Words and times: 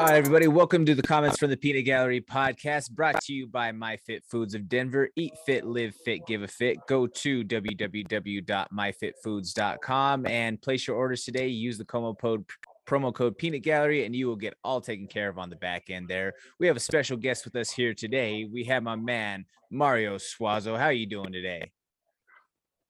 All 0.00 0.06
right, 0.06 0.16
everybody, 0.16 0.48
welcome 0.48 0.86
to 0.86 0.94
the 0.94 1.02
Comments 1.02 1.36
from 1.36 1.50
the 1.50 1.58
Peanut 1.58 1.84
Gallery 1.84 2.22
podcast 2.22 2.90
brought 2.90 3.20
to 3.24 3.34
you 3.34 3.46
by 3.46 3.70
My 3.70 3.98
Fit 3.98 4.24
Foods 4.24 4.54
of 4.54 4.66
Denver. 4.66 5.10
Eat 5.14 5.34
fit, 5.44 5.66
live 5.66 5.94
fit, 5.94 6.26
give 6.26 6.42
a 6.42 6.48
fit. 6.48 6.78
Go 6.88 7.06
to 7.06 7.44
www.myfitfoods.com 7.44 10.26
and 10.26 10.62
place 10.62 10.86
your 10.86 10.96
orders 10.96 11.24
today. 11.24 11.48
Use 11.48 11.76
the 11.76 11.84
promo 11.84 12.18
code 12.18 12.46
promo 12.88 13.12
code 13.12 13.36
peanut 13.36 13.60
gallery 13.60 14.06
and 14.06 14.16
you 14.16 14.26
will 14.26 14.36
get 14.36 14.54
all 14.64 14.80
taken 14.80 15.06
care 15.06 15.28
of 15.28 15.36
on 15.36 15.50
the 15.50 15.56
back 15.56 15.90
end 15.90 16.08
there. 16.08 16.32
We 16.58 16.66
have 16.66 16.78
a 16.78 16.80
special 16.80 17.18
guest 17.18 17.44
with 17.44 17.54
us 17.54 17.70
here 17.70 17.92
today. 17.92 18.48
We 18.50 18.64
have 18.64 18.82
my 18.82 18.96
man 18.96 19.44
mario 19.70 20.16
suazo. 20.16 20.78
How 20.78 20.86
are 20.86 20.94
you 20.94 21.04
doing 21.04 21.30
today? 21.30 21.72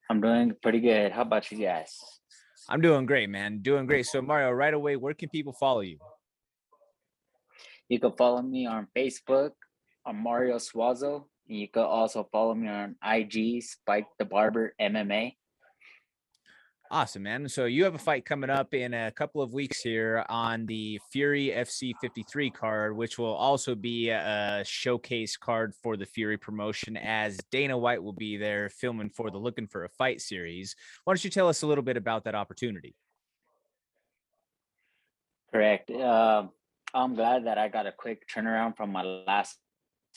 I'm 0.09 0.21
doing 0.21 0.55
pretty 0.63 0.79
good. 0.79 1.11
How 1.11 1.23
about 1.23 1.51
you 1.51 1.59
guys? 1.59 1.99
I'm 2.69 2.81
doing 2.81 3.05
great 3.05 3.30
man. 3.30 3.62
Doing 3.62 3.87
great. 3.87 4.06
So 4.06 4.23
mario 4.23 4.52
right 4.52 4.74
away 4.74 4.95
where 4.95 5.15
can 5.15 5.29
people 5.29 5.55
follow 5.55 5.80
you 5.80 5.98
you 7.91 7.99
can 7.99 8.12
follow 8.12 8.41
me 8.41 8.67
on 8.67 8.87
Facebook 8.97 9.51
on 10.07 10.17
Mario 10.17 10.57
Suazo. 10.57 11.25
You 11.47 11.69
can 11.69 11.83
also 11.83 12.27
follow 12.31 12.55
me 12.55 12.69
on 12.69 12.95
IG 13.05 13.62
Spike 13.62 14.07
the 14.19 14.25
Barber 14.25 14.73
MMA. 14.81 15.35
Awesome, 16.93 17.25
man. 17.25 17.48
So 17.48 17.67
you 17.67 17.84
have 17.84 17.97
a 17.97 17.98
fight 17.98 18.25
coming 18.25 18.51
up 18.51 18.75
in 18.75 18.95
a 18.95 19.11
couple 19.11 19.43
of 19.43 19.53
weeks 19.53 19.81
here 19.81 20.25
on 20.29 20.67
the 20.67 21.01
Fury 21.12 21.53
FC 21.55 21.93
53 22.01 22.51
card, 22.51 22.97
which 22.97 23.19
will 23.19 23.34
also 23.34 23.75
be 23.75 24.11
a 24.11 24.62
showcase 24.65 25.37
card 25.37 25.73
for 25.83 25.97
the 25.97 26.07
Fury 26.07 26.37
promotion 26.37 26.97
as 26.97 27.39
Dana 27.51 27.77
White 27.77 28.03
will 28.03 28.12
be 28.12 28.37
there 28.37 28.69
filming 28.69 29.11
for 29.11 29.31
the 29.31 29.39
Looking 29.39 29.67
for 29.67 29.84
a 29.84 29.89
Fight 29.89 30.20
series. 30.20 30.75
Why 31.05 31.12
don't 31.12 31.25
you 31.25 31.31
tell 31.31 31.48
us 31.48 31.62
a 31.62 31.67
little 31.67 31.84
bit 31.84 31.97
about 31.97 32.25
that 32.25 32.34
opportunity? 32.37 32.95
Correct. 35.53 35.91
Uh, 35.91 36.47
I'm 36.94 37.14
glad 37.14 37.46
that 37.46 37.58
I 37.58 37.69
got 37.69 37.86
a 37.86 37.92
quick 37.92 38.22
turnaround 38.34 38.77
from 38.77 38.91
my 38.91 39.02
last 39.02 39.58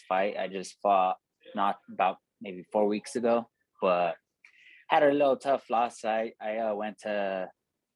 fight. 0.08 0.36
I 0.40 0.48
just 0.48 0.76
fought 0.82 1.18
not 1.56 1.78
about 1.92 2.18
maybe 2.42 2.66
four 2.72 2.88
weeks 2.88 3.16
ago, 3.16 3.48
but 3.82 4.16
had 4.88 5.04
a 5.04 5.12
little 5.12 5.38
tough 5.38 5.70
loss. 5.70 6.04
I 6.04 6.34
I 6.42 6.58
uh, 6.58 6.76
went 6.76 7.00
to 7.00 7.48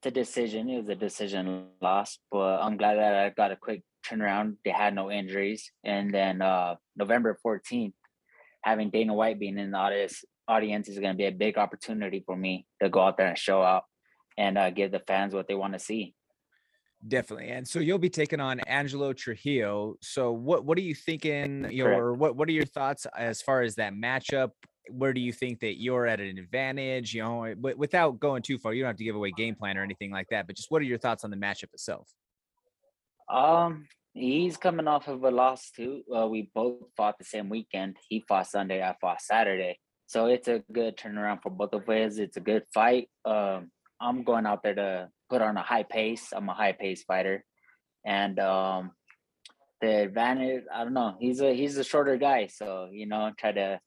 to 0.03 0.11
decision. 0.11 0.69
It 0.69 0.81
was 0.81 0.89
a 0.89 0.95
decision 0.95 1.69
loss, 1.81 2.19
but 2.31 2.61
I'm 2.61 2.77
glad 2.77 2.97
that 2.97 3.15
I 3.15 3.29
got 3.29 3.51
a 3.51 3.55
quick 3.55 3.81
turnaround. 4.05 4.57
They 4.63 4.71
had 4.71 4.93
no 4.93 5.09
injuries, 5.09 5.71
and 5.83 6.13
then 6.13 6.41
uh, 6.41 6.75
November 6.95 7.37
14th, 7.43 7.93
having 8.61 8.91
Dana 8.91 9.13
White 9.13 9.39
being 9.39 9.57
in 9.57 9.71
the 9.71 9.77
audience 9.77 10.23
audience 10.47 10.87
is 10.87 10.99
going 10.99 11.13
to 11.13 11.17
be 11.17 11.25
a 11.25 11.31
big 11.31 11.57
opportunity 11.57 12.23
for 12.25 12.35
me 12.35 12.65
to 12.81 12.89
go 12.89 13.01
out 13.01 13.17
there 13.17 13.27
and 13.27 13.37
show 13.37 13.61
up 13.61 13.85
and 14.37 14.57
uh, 14.57 14.69
give 14.69 14.91
the 14.91 14.99
fans 14.99 15.33
what 15.33 15.47
they 15.47 15.55
want 15.55 15.73
to 15.73 15.79
see. 15.79 16.13
Definitely. 17.05 17.49
And 17.49 17.67
so 17.67 17.79
you'll 17.79 17.99
be 17.99 18.09
taking 18.09 18.39
on 18.39 18.59
Angelo 18.61 19.13
Trujillo. 19.13 19.95
So 20.01 20.31
what 20.31 20.65
what 20.65 20.77
are 20.77 20.81
you 20.81 20.95
thinking? 20.95 21.67
You 21.69 21.83
know, 21.83 21.91
or 21.91 22.13
what 22.13 22.35
what 22.35 22.49
are 22.49 22.53
your 22.53 22.65
thoughts 22.65 23.05
as 23.15 23.41
far 23.41 23.61
as 23.61 23.75
that 23.75 23.93
matchup? 23.93 24.51
Where 24.89 25.13
do 25.13 25.21
you 25.21 25.31
think 25.31 25.59
that 25.59 25.79
you're 25.79 26.07
at 26.07 26.19
an 26.19 26.37
advantage? 26.37 27.13
You 27.13 27.23
know, 27.23 27.53
without 27.77 28.19
going 28.19 28.41
too 28.41 28.57
far, 28.57 28.73
you 28.73 28.81
don't 28.81 28.89
have 28.89 28.97
to 28.97 29.03
give 29.03 29.15
away 29.15 29.31
game 29.31 29.53
plan 29.53 29.77
or 29.77 29.83
anything 29.83 30.11
like 30.11 30.27
that. 30.31 30.47
But 30.47 30.55
just 30.55 30.71
what 30.71 30.81
are 30.81 30.85
your 30.85 30.97
thoughts 30.97 31.23
on 31.23 31.29
the 31.29 31.37
matchup 31.37 31.73
itself? 31.73 32.09
Um, 33.29 33.87
he's 34.13 34.57
coming 34.57 34.87
off 34.87 35.07
of 35.07 35.23
a 35.23 35.31
loss 35.31 35.69
too. 35.69 36.03
Uh, 36.13 36.27
we 36.27 36.49
both 36.55 36.81
fought 36.95 37.17
the 37.19 37.25
same 37.25 37.49
weekend. 37.49 37.97
He 38.09 38.23
fought 38.27 38.47
Sunday, 38.47 38.81
I 38.81 38.95
fought 38.99 39.21
Saturday. 39.21 39.77
So 40.07 40.27
it's 40.27 40.47
a 40.47 40.63
good 40.71 40.97
turnaround 40.97 41.43
for 41.43 41.49
both 41.49 41.73
of 41.73 41.87
us. 41.89 42.17
It's 42.17 42.37
a 42.37 42.41
good 42.41 42.63
fight. 42.73 43.09
Um, 43.25 43.69
I'm 43.99 44.23
going 44.23 44.45
out 44.45 44.63
there 44.63 44.75
to 44.75 45.09
put 45.29 45.41
on 45.41 45.57
a 45.57 45.61
high 45.61 45.83
pace. 45.83 46.29
I'm 46.33 46.49
a 46.49 46.53
high 46.53 46.73
pace 46.73 47.03
fighter, 47.03 47.43
and 48.05 48.39
um, 48.39 48.91
the 49.81 50.03
advantage. 50.03 50.63
I 50.73 50.83
don't 50.83 50.93
know. 50.93 51.15
He's 51.19 51.41
a 51.41 51.53
he's 51.53 51.77
a 51.77 51.83
shorter 51.83 52.17
guy, 52.17 52.47
so 52.47 52.89
you 52.91 53.07
know, 53.07 53.31
try 53.37 53.51
to. 53.51 53.79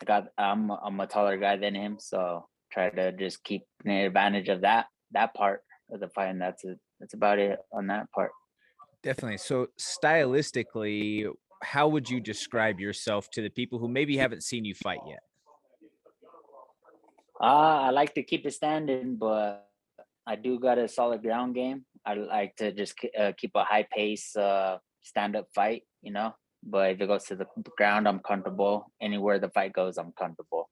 I 0.00 0.04
got. 0.04 0.28
I'm 0.36 0.70
I'm 0.70 1.00
a 1.00 1.06
taller 1.06 1.36
guy 1.36 1.56
than 1.56 1.74
him, 1.74 1.96
so 1.98 2.46
try 2.72 2.90
to 2.90 3.12
just 3.12 3.42
keep 3.44 3.62
the 3.84 4.06
advantage 4.06 4.48
of 4.48 4.62
that 4.62 4.86
that 5.12 5.34
part 5.34 5.62
of 5.90 6.00
the 6.00 6.08
fight, 6.08 6.28
and 6.28 6.40
that's 6.40 6.64
it. 6.64 6.78
That's 7.00 7.14
about 7.14 7.38
it 7.38 7.58
on 7.72 7.86
that 7.88 8.10
part. 8.12 8.30
Definitely. 9.02 9.38
So 9.38 9.68
stylistically, 9.78 11.28
how 11.62 11.88
would 11.88 12.10
you 12.10 12.20
describe 12.20 12.80
yourself 12.80 13.30
to 13.32 13.42
the 13.42 13.50
people 13.50 13.78
who 13.78 13.88
maybe 13.88 14.16
haven't 14.16 14.42
seen 14.42 14.64
you 14.64 14.74
fight 14.74 14.98
yet? 15.06 15.20
Uh, 17.40 17.86
I 17.86 17.90
like 17.90 18.14
to 18.14 18.22
keep 18.24 18.46
it 18.46 18.52
standing, 18.52 19.16
but 19.16 19.67
I 20.28 20.36
do 20.36 20.60
got 20.60 20.76
a 20.76 20.86
solid 20.86 21.22
ground 21.22 21.54
game. 21.54 21.86
I 22.04 22.12
like 22.12 22.54
to 22.56 22.70
just 22.70 22.94
uh, 23.18 23.32
keep 23.38 23.52
a 23.54 23.64
high 23.64 23.86
pace, 23.90 24.36
uh, 24.36 24.76
stand 25.00 25.34
up 25.34 25.48
fight, 25.54 25.84
you 26.02 26.12
know. 26.12 26.34
But 26.62 26.90
if 26.90 27.00
it 27.00 27.06
goes 27.06 27.24
to 27.24 27.36
the 27.36 27.46
ground, 27.78 28.06
I'm 28.06 28.18
comfortable. 28.18 28.92
Anywhere 29.00 29.38
the 29.38 29.48
fight 29.48 29.72
goes, 29.72 29.96
I'm 29.96 30.12
comfortable. 30.12 30.68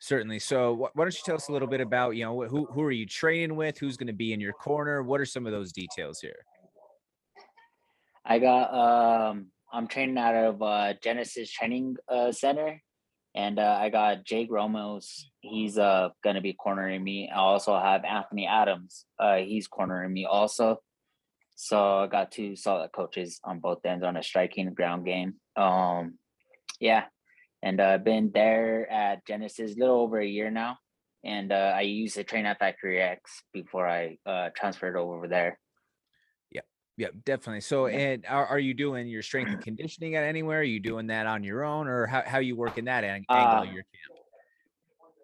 Certainly. 0.00 0.40
So, 0.40 0.74
why 0.74 1.04
don't 1.04 1.14
you 1.14 1.20
tell 1.24 1.36
us 1.36 1.48
a 1.48 1.52
little 1.52 1.68
bit 1.68 1.80
about 1.80 2.16
you 2.16 2.24
know 2.24 2.42
who 2.42 2.66
who 2.66 2.82
are 2.82 2.90
you 2.90 3.06
training 3.06 3.54
with? 3.54 3.78
Who's 3.78 3.96
going 3.96 4.08
to 4.08 4.12
be 4.12 4.32
in 4.32 4.40
your 4.40 4.54
corner? 4.54 5.04
What 5.04 5.20
are 5.20 5.26
some 5.26 5.46
of 5.46 5.52
those 5.52 5.72
details 5.72 6.20
here? 6.20 6.44
I 8.24 8.40
got 8.40 8.74
um 8.74 9.52
I'm 9.72 9.86
training 9.86 10.18
out 10.18 10.34
of 10.34 10.62
uh, 10.62 10.94
Genesis 11.02 11.50
Training 11.50 11.96
uh, 12.08 12.32
Center 12.32 12.82
and 13.38 13.60
uh, 13.60 13.78
I 13.80 13.88
got 13.88 14.24
Jake 14.24 14.50
Romos. 14.50 15.22
He's 15.40 15.78
uh 15.78 16.08
gonna 16.24 16.40
be 16.40 16.54
cornering 16.54 17.02
me. 17.04 17.30
I 17.32 17.38
also 17.38 17.78
have 17.78 18.04
Anthony 18.04 18.48
Adams. 18.48 19.06
Uh, 19.18 19.36
he's 19.36 19.68
cornering 19.68 20.12
me 20.12 20.26
also. 20.26 20.82
So 21.54 22.00
I 22.00 22.06
got 22.08 22.32
two 22.32 22.56
solid 22.56 22.90
coaches 22.90 23.40
on 23.44 23.60
both 23.60 23.86
ends 23.86 24.04
on 24.04 24.16
a 24.16 24.24
striking 24.24 24.74
ground 24.74 25.06
game. 25.06 25.34
Um, 25.54 26.18
yeah, 26.80 27.04
and 27.62 27.80
I've 27.80 28.00
uh, 28.00 28.04
been 28.04 28.32
there 28.34 28.90
at 28.90 29.24
Genesis 29.24 29.76
a 29.76 29.78
little 29.78 30.00
over 30.00 30.18
a 30.18 30.26
year 30.26 30.50
now, 30.50 30.78
and 31.24 31.52
uh, 31.52 31.72
I 31.76 31.82
used 31.82 32.16
to 32.16 32.24
train 32.24 32.44
at 32.44 32.58
Factory 32.58 33.00
X 33.00 33.42
before 33.52 33.88
I 33.88 34.18
uh, 34.26 34.50
transferred 34.56 34.96
over 34.96 35.28
there. 35.28 35.60
Yeah, 36.98 37.08
definitely. 37.24 37.60
So, 37.60 37.86
and 37.86 38.26
are, 38.28 38.44
are 38.44 38.58
you 38.58 38.74
doing 38.74 39.06
your 39.06 39.22
strength 39.22 39.52
and 39.52 39.60
conditioning 39.64 40.16
at 40.16 40.24
anywhere? 40.24 40.58
Are 40.58 40.64
you 40.64 40.80
doing 40.80 41.06
that 41.06 41.26
on 41.26 41.44
your 41.44 41.64
own, 41.64 41.86
or 41.86 42.06
how 42.06 42.24
how 42.26 42.38
you 42.40 42.56
working 42.56 42.86
that 42.86 43.04
angle 43.04 43.36
uh, 43.36 43.62
of 43.62 43.66
your 43.66 43.84
camp? 43.84 44.20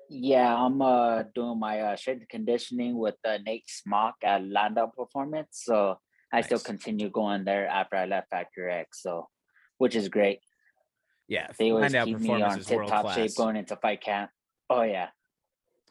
Yeah, 0.08 0.54
I'm 0.54 0.80
uh 0.80 1.24
doing 1.34 1.58
my 1.58 1.80
uh, 1.80 1.96
strength 1.96 2.20
and 2.20 2.28
conditioning 2.28 2.96
with 2.96 3.16
uh, 3.24 3.38
Nate 3.44 3.68
Smock 3.68 4.14
at 4.22 4.46
Landow 4.46 4.92
Performance. 4.96 5.62
So 5.64 5.98
I 6.32 6.36
nice. 6.36 6.46
still 6.46 6.60
continue 6.60 7.10
going 7.10 7.44
there 7.44 7.66
after 7.66 7.96
I 7.96 8.06
left 8.06 8.30
Factory 8.30 8.72
X. 8.72 9.02
So, 9.02 9.26
which 9.78 9.96
is 9.96 10.08
great. 10.08 10.38
Yeah, 11.26 11.48
they 11.58 11.72
always 11.72 11.92
keep 11.92 12.20
me 12.20 12.40
on 12.40 12.60
tip 12.60 12.86
top 12.86 13.10
shape 13.10 13.34
going 13.36 13.56
into 13.56 13.74
fight 13.74 14.00
camp. 14.00 14.30
Oh 14.70 14.82
yeah, 14.82 15.08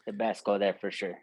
the 0.06 0.14
best 0.14 0.44
go 0.44 0.56
there 0.56 0.76
for 0.80 0.90
sure. 0.90 1.18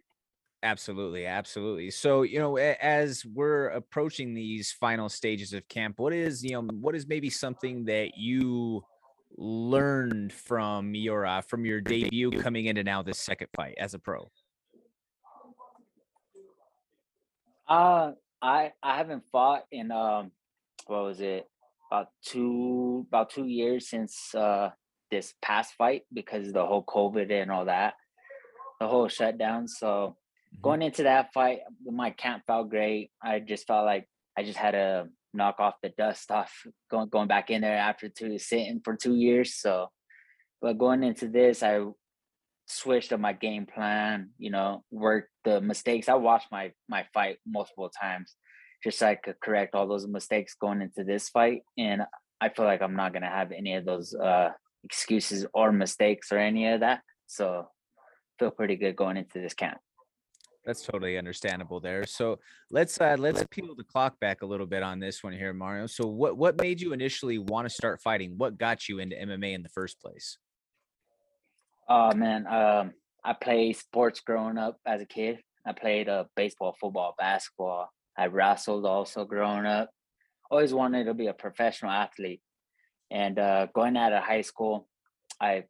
Absolutely, 0.63 1.25
absolutely. 1.25 1.89
So, 1.89 2.21
you 2.21 2.37
know, 2.37 2.57
as 2.57 3.25
we're 3.25 3.69
approaching 3.69 4.35
these 4.35 4.71
final 4.71 5.09
stages 5.09 5.53
of 5.53 5.67
camp, 5.67 5.97
what 5.97 6.13
is, 6.13 6.43
you 6.43 6.51
know, 6.51 6.61
what 6.61 6.95
is 6.95 7.07
maybe 7.07 7.31
something 7.31 7.85
that 7.85 8.15
you 8.15 8.83
learned 9.37 10.31
from 10.31 10.93
your 10.93 11.25
uh, 11.25 11.41
from 11.41 11.65
your 11.65 11.81
debut 11.81 12.29
coming 12.31 12.65
into 12.65 12.83
now 12.83 13.01
this 13.01 13.17
second 13.17 13.47
fight 13.55 13.73
as 13.79 13.95
a 13.95 13.99
pro? 13.99 14.29
Uh, 17.67 18.11
I 18.41 18.73
I 18.83 18.97
haven't 18.97 19.23
fought 19.31 19.63
in 19.71 19.91
um 19.91 20.31
what 20.85 21.03
was 21.03 21.21
it? 21.21 21.47
About 21.91 22.09
two 22.23 23.05
about 23.07 23.31
2 23.31 23.47
years 23.47 23.89
since 23.89 24.35
uh 24.35 24.69
this 25.09 25.33
past 25.41 25.73
fight 25.73 26.03
because 26.13 26.53
the 26.53 26.65
whole 26.65 26.83
COVID 26.85 27.31
and 27.31 27.51
all 27.51 27.65
that. 27.65 27.95
The 28.79 28.87
whole 28.87 29.07
shutdown, 29.07 29.67
so 29.67 30.17
Mm-hmm. 30.53 30.61
Going 30.61 30.81
into 30.81 31.03
that 31.03 31.33
fight, 31.33 31.59
my 31.85 32.11
camp 32.11 32.43
felt 32.47 32.69
great. 32.69 33.11
I 33.23 33.39
just 33.39 33.67
felt 33.67 33.85
like 33.85 34.07
I 34.37 34.43
just 34.43 34.57
had 34.57 34.71
to 34.71 35.07
knock 35.33 35.55
off 35.59 35.75
the 35.81 35.89
dust 35.97 36.29
off 36.29 36.51
going 36.89 37.09
going 37.09 37.27
back 37.27 37.49
in 37.49 37.61
there 37.61 37.77
after 37.77 38.09
two 38.09 38.37
sitting 38.37 38.81
for 38.83 38.95
two 38.95 39.15
years. 39.15 39.55
So, 39.55 39.87
but 40.61 40.77
going 40.77 41.03
into 41.03 41.27
this, 41.27 41.63
I 41.63 41.81
switched 42.67 43.13
up 43.13 43.19
my 43.19 43.33
game 43.33 43.65
plan. 43.65 44.31
You 44.37 44.51
know, 44.51 44.83
worked 44.91 45.29
the 45.43 45.61
mistakes. 45.61 46.09
I 46.09 46.15
watched 46.15 46.51
my 46.51 46.71
my 46.89 47.05
fight 47.13 47.37
multiple 47.47 47.89
times, 47.89 48.35
just 48.83 48.99
so 48.99 49.07
I 49.07 49.15
could 49.15 49.39
correct 49.41 49.75
all 49.75 49.87
those 49.87 50.07
mistakes 50.07 50.55
going 50.59 50.81
into 50.81 51.03
this 51.03 51.29
fight. 51.29 51.61
And 51.77 52.03
I 52.39 52.49
feel 52.49 52.65
like 52.65 52.81
I'm 52.81 52.95
not 52.95 53.13
gonna 53.13 53.29
have 53.29 53.51
any 53.51 53.75
of 53.75 53.85
those 53.85 54.13
uh, 54.13 54.49
excuses 54.83 55.45
or 55.53 55.71
mistakes 55.71 56.31
or 56.31 56.37
any 56.37 56.67
of 56.67 56.81
that. 56.81 57.01
So, 57.27 57.67
feel 58.39 58.51
pretty 58.51 58.75
good 58.75 58.95
going 58.95 59.17
into 59.17 59.39
this 59.39 59.53
camp. 59.53 59.77
That's 60.65 60.83
totally 60.83 61.17
understandable 61.17 61.79
there. 61.79 62.05
So 62.05 62.39
let's 62.69 63.01
uh 63.01 63.15
let's 63.17 63.43
peel 63.49 63.73
the 63.75 63.83
clock 63.83 64.19
back 64.19 64.43
a 64.43 64.45
little 64.45 64.67
bit 64.67 64.83
on 64.83 64.99
this 64.99 65.23
one 65.23 65.33
here, 65.33 65.53
Mario. 65.53 65.87
So 65.87 66.05
what 66.05 66.37
what 66.37 66.61
made 66.61 66.79
you 66.79 66.93
initially 66.93 67.39
want 67.39 67.67
to 67.67 67.73
start 67.73 68.01
fighting? 68.01 68.37
What 68.37 68.57
got 68.57 68.87
you 68.87 68.99
into 68.99 69.15
MMA 69.15 69.53
in 69.53 69.63
the 69.63 69.69
first 69.69 69.99
place? 69.99 70.37
Oh 71.89 72.13
man, 72.13 72.45
um, 72.47 72.93
I 73.23 73.33
played 73.33 73.75
sports 73.75 74.19
growing 74.19 74.57
up 74.57 74.77
as 74.85 75.01
a 75.01 75.05
kid. 75.05 75.39
I 75.65 75.73
played 75.73 76.09
uh, 76.09 76.25
baseball, 76.35 76.75
football, 76.79 77.15
basketball. 77.17 77.89
I 78.17 78.27
wrestled 78.27 78.85
also 78.85 79.25
growing 79.25 79.65
up. 79.65 79.89
always 80.49 80.73
wanted 80.73 81.05
to 81.05 81.13
be 81.13 81.27
a 81.27 81.33
professional 81.33 81.91
athlete. 81.91 82.41
And 83.09 83.37
uh, 83.37 83.67
going 83.73 83.97
out 83.97 84.13
of 84.13 84.23
high 84.23 84.41
school, 84.41 84.87
I 85.39 85.65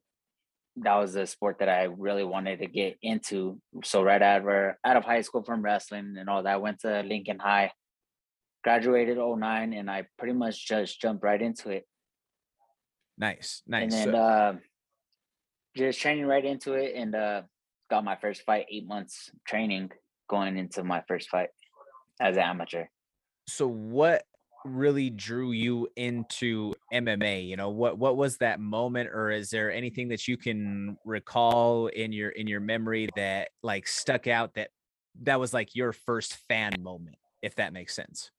that 0.78 0.96
was 0.96 1.14
the 1.14 1.28
sport 1.28 1.58
that 1.60 1.70
I 1.70 1.84
really 1.84 2.24
wanted 2.24 2.60
to 2.60 2.68
get 2.68 2.98
into. 3.02 3.60
So 3.84 4.04
right 4.04 4.22
out 4.22 4.42
of 4.48 4.76
out 4.86 4.98
of 4.98 5.04
high 5.04 5.22
school 5.22 5.44
from 5.44 5.62
wrestling 5.62 6.16
and 6.18 6.30
all 6.30 6.44
that, 6.44 6.54
I 6.54 6.58
went 6.58 6.80
to 6.82 7.02
Lincoln 7.04 7.40
High, 7.40 7.72
graduated 8.64 9.18
09, 9.18 9.74
and 9.74 9.90
I 9.92 10.06
pretty 10.18 10.34
much 10.34 10.66
just 10.68 11.00
jumped 11.02 11.24
right 11.24 11.42
into 11.42 11.70
it. 11.70 11.86
Nice, 13.18 13.62
nice. 13.68 13.84
And 13.84 13.92
then 13.92 14.12
So- 14.12 14.18
uh, 14.18 14.58
just 15.76 16.00
training 16.02 16.26
right 16.26 16.44
into 16.44 16.74
it, 16.74 16.96
and 16.96 17.16
uh, 17.16 17.44
got 17.90 18.04
my 18.04 18.16
first 18.18 18.42
fight. 18.44 18.66
Eight 18.70 18.86
months 18.86 19.32
training 19.48 19.92
going 20.30 20.58
into 20.58 20.84
my 20.84 21.02
first 21.08 21.30
fight 21.30 21.50
as 22.20 22.36
an 22.38 22.44
amateur. 22.44 22.86
so 23.48 23.68
what 23.68 24.24
really 24.64 25.10
drew 25.10 25.52
you 25.52 25.88
into 25.96 26.74
MMA? 26.92 27.48
You 27.48 27.58
know, 27.58 27.70
what 27.70 27.98
what 27.98 28.18
was 28.18 28.38
that 28.38 28.60
moment 28.60 29.10
or 29.14 29.32
is 29.32 29.50
there 29.50 29.72
anything 29.72 30.10
that 30.10 30.28
you 30.28 30.38
can 30.38 30.98
recall 31.06 31.88
in 31.88 32.12
your 32.12 32.30
in 32.30 32.48
your 32.48 32.60
memory 32.60 33.10
that 33.16 33.50
like 33.64 33.88
stuck 33.88 34.28
out 34.28 34.54
that 34.56 34.70
that 35.24 35.40
was 35.40 35.54
like 35.54 35.76
your 35.76 35.94
first 35.94 36.38
fan 36.48 36.74
moment, 36.80 37.18
if 37.42 37.56
that 37.56 37.74
makes 37.74 37.96
sense? 37.96 38.32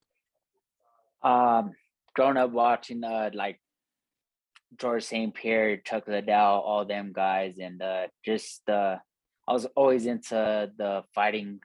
Um, 1.22 1.72
growing 2.14 2.36
up 2.36 2.50
watching 2.50 3.04
uh 3.04 3.30
like 3.34 3.60
Georges 4.78 5.08
St. 5.08 5.34
Pierre, 5.34 5.76
Chuck 5.78 6.08
Liddell, 6.08 6.60
all 6.60 6.84
them 6.84 7.12
guys, 7.14 7.58
and 7.58 7.80
uh 7.82 8.06
just 8.24 8.68
uh 8.68 8.96
I 9.48 9.52
was 9.52 9.66
always 9.76 10.06
into 10.06 10.70
the 10.76 11.02
fighting 11.14 11.60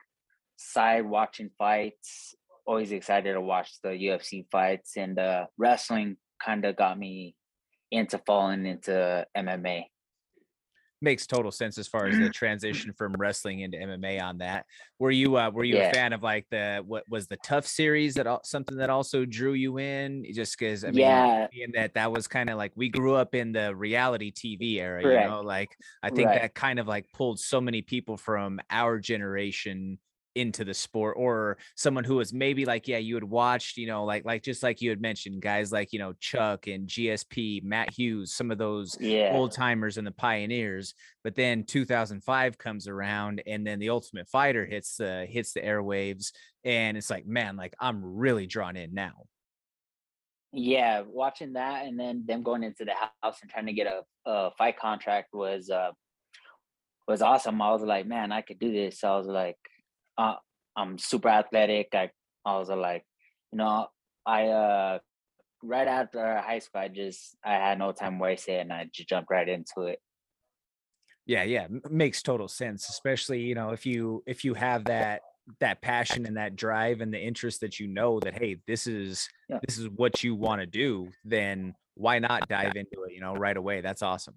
side, 0.55 1.05
watching 1.05 1.51
fights, 1.57 2.35
always 2.65 2.91
excited 2.91 3.33
to 3.33 3.41
watch 3.41 3.71
the 3.83 3.89
UFC 3.89 4.45
fights 4.51 4.97
and 4.97 5.17
uh 5.19 5.45
wrestling 5.57 6.17
kind 6.43 6.65
of 6.65 6.75
got 6.75 6.97
me 6.97 7.35
into 7.91 8.17
falling 8.19 8.65
into 8.65 9.25
MMA. 9.35 9.85
Makes 10.99 11.27
total 11.27 11.51
sense 11.51 11.77
as 11.77 11.87
far 11.87 12.07
as 12.07 12.17
the 12.17 12.27
transition 12.31 12.91
from 12.91 13.13
wrestling 13.13 13.59
into 13.59 13.77
MMA 13.77 14.19
on 14.19 14.39
that. 14.39 14.65
Were 14.97 15.11
you 15.11 15.37
uh 15.37 15.51
were 15.51 15.63
you 15.63 15.79
a 15.79 15.83
fan 15.83 16.11
of 16.11 16.23
like 16.23 16.47
the 16.49 16.83
what 16.87 17.03
was 17.07 17.27
the 17.27 17.37
tough 17.37 17.67
series 17.67 18.15
that 18.15 18.25
al- 18.25 18.43
something 18.43 18.75
that 18.77 18.89
also 18.89 19.23
drew 19.23 19.53
you 19.53 19.77
in? 19.77 20.25
Just 20.33 20.57
because 20.57 20.83
I 20.83 20.89
mean 20.89 21.05
Yeah. 21.05 21.47
being 21.51 21.71
that 21.75 21.93
that 21.93 22.11
was 22.11 22.27
kind 22.27 22.49
of 22.49 22.57
like 22.57 22.71
we 22.75 22.89
grew 22.89 23.13
up 23.13 23.35
in 23.35 23.51
the 23.51 23.75
reality 23.75 24.31
TV 24.31 24.77
era, 24.79 25.03
Correct. 25.03 25.23
you 25.23 25.29
know, 25.29 25.41
like 25.41 25.69
I 26.01 26.09
think 26.09 26.29
Right. 26.29 26.41
that 26.41 26.55
kind 26.55 26.79
of 26.79 26.87
like 26.87 27.05
pulled 27.13 27.39
so 27.39 27.61
many 27.61 27.83
people 27.83 28.17
from 28.17 28.59
our 28.71 28.97
generation 28.97 29.99
into 30.37 30.63
the 30.63 30.73
sport 30.73 31.15
or 31.17 31.57
someone 31.75 32.03
who 32.03 32.15
was 32.15 32.31
maybe 32.33 32.63
like 32.65 32.87
yeah 32.87 32.97
you 32.97 33.15
had 33.15 33.23
watched 33.23 33.77
you 33.77 33.87
know 33.87 34.05
like 34.05 34.23
like 34.23 34.43
just 34.43 34.61
like 34.63 34.81
you 34.81 34.89
had 34.89 35.01
mentioned 35.01 35.41
guys 35.41 35.71
like 35.71 35.91
you 35.91 35.99
know 35.99 36.13
chuck 36.19 36.67
and 36.67 36.87
gsp 36.87 37.63
matt 37.63 37.91
hughes 37.93 38.33
some 38.33 38.51
of 38.51 38.57
those 38.57 38.97
Yeah. 39.01 39.33
old 39.35 39.51
timers 39.51 39.97
and 39.97 40.05
the 40.05 40.11
pioneers 40.11 40.93
but 41.23 41.35
then 41.35 41.63
2005 41.63 42.57
comes 42.57 42.87
around 42.87 43.41
and 43.47 43.65
then 43.65 43.79
the 43.79 43.89
ultimate 43.89 44.27
fighter 44.27 44.65
hits 44.65 44.97
the 44.97 45.25
hits 45.29 45.53
the 45.53 45.61
airwaves 45.61 46.31
and 46.63 46.95
it's 46.97 47.09
like 47.09 47.25
man 47.25 47.55
like 47.57 47.73
i'm 47.79 48.01
really 48.03 48.45
drawn 48.45 48.75
in 48.77 48.93
now 48.93 49.23
Yeah, 50.53 51.03
watching 51.07 51.53
that 51.53 51.85
and 51.85 51.99
then 51.99 52.23
them 52.25 52.43
going 52.43 52.63
into 52.63 52.85
the 52.85 52.93
house 52.93 53.37
and 53.41 53.49
trying 53.51 53.65
to 53.67 53.73
get 53.73 53.87
a, 53.87 54.01
a 54.29 54.51
fight 54.57 54.77
contract 54.79 55.29
was 55.33 55.69
uh 55.69 55.91
was 57.07 57.21
awesome. 57.21 57.61
I 57.61 57.71
was 57.71 57.83
like, 57.83 58.05
man, 58.05 58.33
I 58.33 58.41
could 58.41 58.59
do 58.59 58.71
this. 58.71 59.01
I 59.03 59.15
was 59.17 59.27
like, 59.27 59.55
uh, 60.17 60.35
I'm 60.75 60.97
super 60.97 61.29
athletic. 61.29 61.89
I 61.93 62.11
I 62.45 62.57
was 62.57 62.69
like, 62.69 63.05
you 63.51 63.57
know, 63.57 63.87
I 64.25 64.47
uh 64.47 64.99
right 65.63 65.87
after 65.87 66.37
high 66.39 66.59
school, 66.59 66.81
I 66.81 66.87
just 66.87 67.35
I 67.43 67.53
had 67.53 67.79
no 67.79 67.91
time 67.91 68.19
wasted 68.19 68.59
and 68.61 68.71
I 68.73 68.89
just 68.93 69.09
jumped 69.09 69.29
right 69.31 69.47
into 69.47 69.81
it. 69.87 69.99
yeah 71.27 71.43
yeah 71.43 71.67
makes 71.89 72.21
total 72.23 72.47
sense 72.47 72.89
especially 72.89 73.41
you 73.41 73.53
know 73.53 73.71
if 73.71 73.85
you 73.85 74.23
if 74.25 74.43
you 74.43 74.53
have 74.53 74.85
that 74.85 75.21
that 75.59 75.81
passion 75.81 76.25
and 76.25 76.37
that 76.37 76.55
drive 76.55 77.01
and 77.01 77.13
the 77.13 77.19
interest 77.19 77.61
that 77.61 77.79
you 77.79 77.87
know 77.87 78.19
that 78.19 78.37
hey 78.37 78.57
this 78.65 78.87
is 78.87 79.29
Yeah. 79.49 79.59
this 79.67 79.77
is 79.77 79.89
what 79.89 80.23
you 80.23 80.35
want 80.35 80.61
to 80.61 80.65
do 80.65 81.09
then 81.25 81.75
why 81.95 82.19
not 82.19 82.47
dive 82.47 82.75
into 82.75 83.03
it 83.03 83.13
you 83.13 83.19
know 83.19 83.33
right 83.33 83.57
away 83.57 83.81
that's 83.81 84.01
awesome 84.01 84.35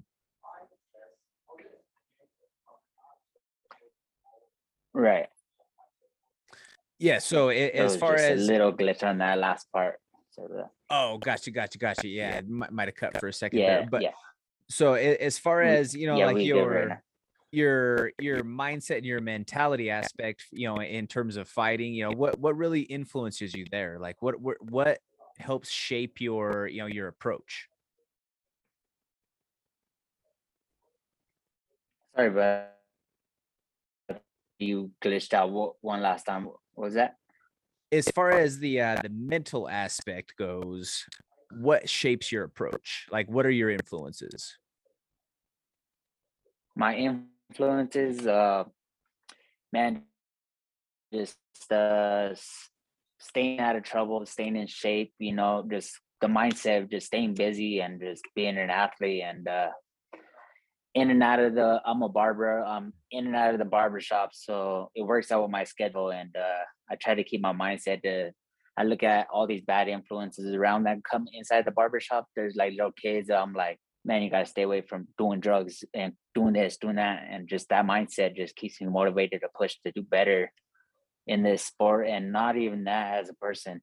Right. 4.93 5.29
Yeah 7.01 7.19
so 7.19 7.49
It 7.49 7.75
as 7.75 7.97
far 7.97 8.13
just 8.13 8.31
as 8.31 8.49
a 8.49 8.53
little 8.53 8.73
glitch 8.73 9.03
on 9.03 9.19
that 9.19 9.39
last 9.39 9.67
part. 9.73 9.99
So 10.31 10.47
the, 10.49 10.71
oh 10.91 11.19
gotcha 11.19 11.51
gotcha 11.51 11.77
gotcha 11.77 12.07
yeah 12.07 12.39
it 12.39 12.49
might 12.49 12.87
have 12.87 12.95
cut 12.95 13.19
for 13.19 13.27
a 13.27 13.33
second 13.33 13.59
yeah, 13.59 13.81
there 13.81 13.89
but 13.91 14.03
yeah, 14.03 14.13
so 14.69 14.95
as 14.95 15.37
far 15.39 15.63
mm, 15.63 15.75
as 15.75 15.93
you 15.95 16.07
know 16.07 16.17
yeah, 16.17 16.27
like 16.27 16.45
your 16.45 16.87
right 16.87 16.99
your 17.53 18.13
your 18.21 18.45
mindset 18.45 18.99
and 18.99 19.07
your 19.07 19.21
mentality 19.21 19.91
aspect 19.91 20.45
you 20.53 20.69
know 20.69 20.81
in 20.81 21.07
terms 21.07 21.37
of 21.37 21.49
fighting 21.49 21.93
you 21.93 22.05
know 22.05 22.13
what 22.13 22.39
what 22.39 22.57
really 22.57 22.83
influences 22.83 23.55
you 23.55 23.65
there? 23.71 23.99
Like 23.99 24.23
what 24.23 24.41
what 24.41 24.57
what 24.61 24.99
helps 25.39 25.71
shape 25.71 26.21
your 26.21 26.69
you 26.69 26.79
know 26.79 26.87
your 26.87 27.09
approach? 27.09 27.69
Sorry, 32.15 32.31
but 32.31 32.80
you 34.61 34.91
glitched 35.03 35.33
out 35.33 35.77
one 35.81 36.03
last 36.03 36.25
time. 36.25 36.45
What 36.45 36.59
was 36.75 36.95
that? 36.95 37.17
as 37.93 38.09
far 38.15 38.31
as 38.31 38.59
the 38.59 38.81
uh 38.81 38.97
the 39.03 39.09
mental 39.09 39.69
aspect 39.69 40.35
goes 40.37 41.05
what 41.61 41.89
shapes 41.89 42.31
your 42.31 42.45
approach 42.45 43.07
like 43.11 43.29
what 43.29 43.45
are 43.45 43.51
your 43.51 43.71
influences 43.71 44.57
my 46.77 46.95
influences 46.95 48.27
uh 48.27 48.65
man 49.73 50.03
just 51.13 51.37
uh 51.73 52.33
staying 53.19 53.59
out 53.59 53.77
of 53.77 53.83
trouble 53.83 54.25
staying 54.25 54.57
in 54.57 54.67
shape 54.67 55.13
you 55.19 55.33
know 55.33 55.67
just 55.69 55.99
the 56.21 56.29
mindset 56.29 56.83
of 56.83 56.91
just 56.91 57.07
staying 57.07 57.35
busy 57.35 57.81
and 57.81 58.01
just 58.01 58.23
being 58.37 58.59
an 58.59 58.71
athlete 58.71 59.23
and 59.25 59.49
uh 59.49 59.71
in 60.95 61.11
and 61.11 61.23
out 61.23 61.39
of 61.39 61.55
the 61.55 61.81
i'm 61.85 62.03
a 62.03 62.09
barber 62.09 62.65
i'm 62.65 62.93
in 63.11 63.27
and 63.27 63.37
out 63.37 63.53
of 63.53 63.59
the 63.59 63.65
barber 63.65 64.01
shop 64.01 64.31
so 64.33 64.91
it 64.95 65.03
works 65.03 65.31
out 65.31 65.43
with 65.43 65.51
my 65.51 65.65
schedule 65.65 66.11
and 66.11 66.35
uh 66.37 66.65
i 66.91 66.97
try 66.97 67.15
to 67.15 67.25
keep 67.25 67.41
my 67.41 67.53
mindset 67.53 68.03
to 68.03 68.31
i 68.77 68.83
look 68.83 69.03
at 69.03 69.27
all 69.33 69.47
these 69.47 69.63
bad 69.63 69.89
influences 69.89 70.55
around 70.55 70.85
that 70.85 70.99
come 71.09 71.27
inside 71.33 71.65
the 71.65 71.71
barber 71.71 72.01
shop 72.01 72.27
there's 72.35 72.57
like 72.57 72.73
little 72.73 72.93
kids 72.93 73.31
i'm 73.31 73.53
like 73.53 73.79
man, 74.05 74.23
you 74.23 74.31
gotta 74.31 74.47
stay 74.47 74.63
away 74.63 74.81
from 74.81 75.09
doing 75.19 75.41
drugs 75.41 75.85
and 75.95 76.15
doing 76.35 76.55
this, 76.55 76.77
doing 76.79 76.97
that, 76.97 77.25
and 77.31 77.49
just 77.49 77.69
that 77.69 77.87
mindset 77.87 78.37
just 78.37 78.57
keeps 78.57 78.81
me 78.81 78.89
motivated 78.89 79.41
to 79.43 79.49
push 79.57 79.77
to 79.85 79.93
do 79.93 80.03
better 80.03 80.53
in 81.27 81.43
this 81.43 81.63
sport, 81.65 82.09
and 82.09 82.33
not 82.33 82.57
even 82.57 82.85
that 82.85 83.21
as 83.21 83.29
a 83.29 83.35
person. 83.35 83.81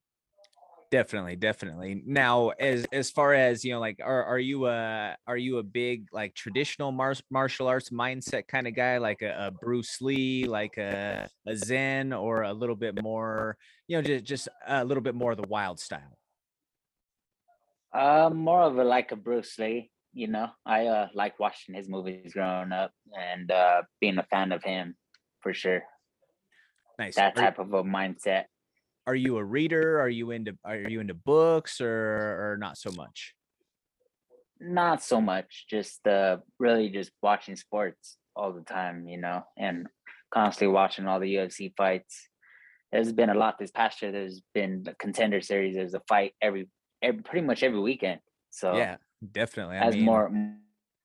Definitely 0.90 1.36
definitely 1.36 2.02
now 2.06 2.50
as 2.50 2.86
as 2.94 3.12
far 3.12 3.34
as 3.34 3.66
you 3.66 3.74
know 3.74 3.80
like 3.80 4.00
are 4.02 4.24
are 4.24 4.40
you 4.40 4.68
a 4.68 5.16
are 5.28 5.38
you 5.38 5.58
a 5.58 5.64
big 5.64 6.08
like 6.14 6.34
traditional 6.34 6.92
mar- 6.92 7.14
martial 7.30 7.68
arts 7.68 7.90
mindset 7.90 8.48
kind 8.48 8.68
of 8.68 8.76
guy 8.76 8.98
like 8.98 9.22
a, 9.22 9.48
a 9.48 9.52
bruce 9.52 10.00
lee 10.02 10.46
like 10.46 10.78
a, 10.78 11.28
a 11.46 11.56
zen 11.58 12.14
or 12.14 12.44
a 12.44 12.54
little 12.54 12.76
bit 12.76 13.02
more 13.02 13.58
you 13.88 13.98
know 13.98 14.02
just 14.02 14.24
just 14.24 14.50
a 14.68 14.86
little 14.86 15.04
bit 15.04 15.16
more 15.16 15.32
of 15.32 15.38
the 15.38 15.48
wild 15.48 15.80
style 15.80 16.18
Uh, 17.94 18.30
more 18.34 18.62
of 18.62 18.78
a 18.78 18.84
like 18.84 19.12
a 19.12 19.16
Bruce 19.16 19.58
Lee. 19.58 19.92
You 20.14 20.28
know, 20.28 20.50
I 20.66 20.88
uh 20.88 21.08
like 21.14 21.40
watching 21.40 21.76
his 21.76 21.88
movies 21.90 22.34
growing 22.34 22.72
up 22.72 22.92
and 23.18 23.50
uh 23.52 23.84
being 24.00 24.18
a 24.18 24.24
fan 24.24 24.52
of 24.52 24.64
him 24.64 24.96
for 25.42 25.54
sure. 25.54 25.84
nice 27.00 27.16
That 27.16 27.36
type 27.36 27.60
of 27.60 27.74
a 27.74 27.84
mindset. 27.84 28.46
Are 29.08 29.16
you 29.16 29.38
a 29.38 29.44
reader 29.44 30.00
are 30.00 30.10
you 30.10 30.32
into 30.32 30.54
are 30.64 30.78
you 30.78 31.00
into 31.00 31.14
books 31.16 31.82
or 31.82 32.52
or 32.52 32.58
not 32.60 32.78
so 32.78 32.92
much 32.92 33.34
Not 34.60 35.04
so 35.04 35.22
much, 35.22 35.66
just 35.70 36.06
uh 36.08 36.38
really 36.60 36.90
just 36.90 37.12
watching 37.22 37.56
sports 37.56 38.18
all 38.36 38.52
the 38.54 38.62
time, 38.62 39.08
you 39.08 39.18
know, 39.18 39.44
and 39.58 39.88
constantly 40.34 40.74
watching 40.74 41.08
all 41.08 41.20
the 41.20 41.36
UFC 41.36 41.74
fights. 41.76 42.30
There's 42.92 43.12
been 43.12 43.30
a 43.30 43.34
lot 43.44 43.58
this 43.60 43.72
past 43.72 44.02
year. 44.02 44.12
There's 44.12 44.42
been 44.54 44.84
the 44.84 44.94
contender 44.96 45.42
series. 45.42 45.76
There's 45.76 45.94
a 45.94 46.02
fight 46.08 46.34
every, 46.42 46.70
every 47.02 47.22
pretty 47.22 47.46
much 47.46 47.64
every 47.64 47.80
weekend. 47.80 48.20
So 48.50 48.76
yeah 48.76 48.98
definitely 49.32 49.78
I 49.78 49.88
as 49.88 49.96
mean, 49.96 50.06
more 50.06 50.32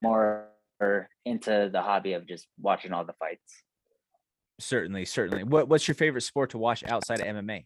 more 0.02 0.48
into 1.24 1.70
the 1.72 1.82
hobby 1.82 2.14
of 2.14 2.26
just 2.26 2.46
watching 2.58 2.92
all 2.92 3.04
the 3.04 3.14
fights. 3.18 3.52
certainly 4.60 5.04
certainly 5.04 5.44
what 5.44 5.68
what's 5.68 5.86
your 5.86 5.94
favorite 5.94 6.22
sport 6.22 6.50
to 6.50 6.58
watch 6.58 6.82
outside 6.84 7.20
of 7.20 7.26
mma 7.26 7.64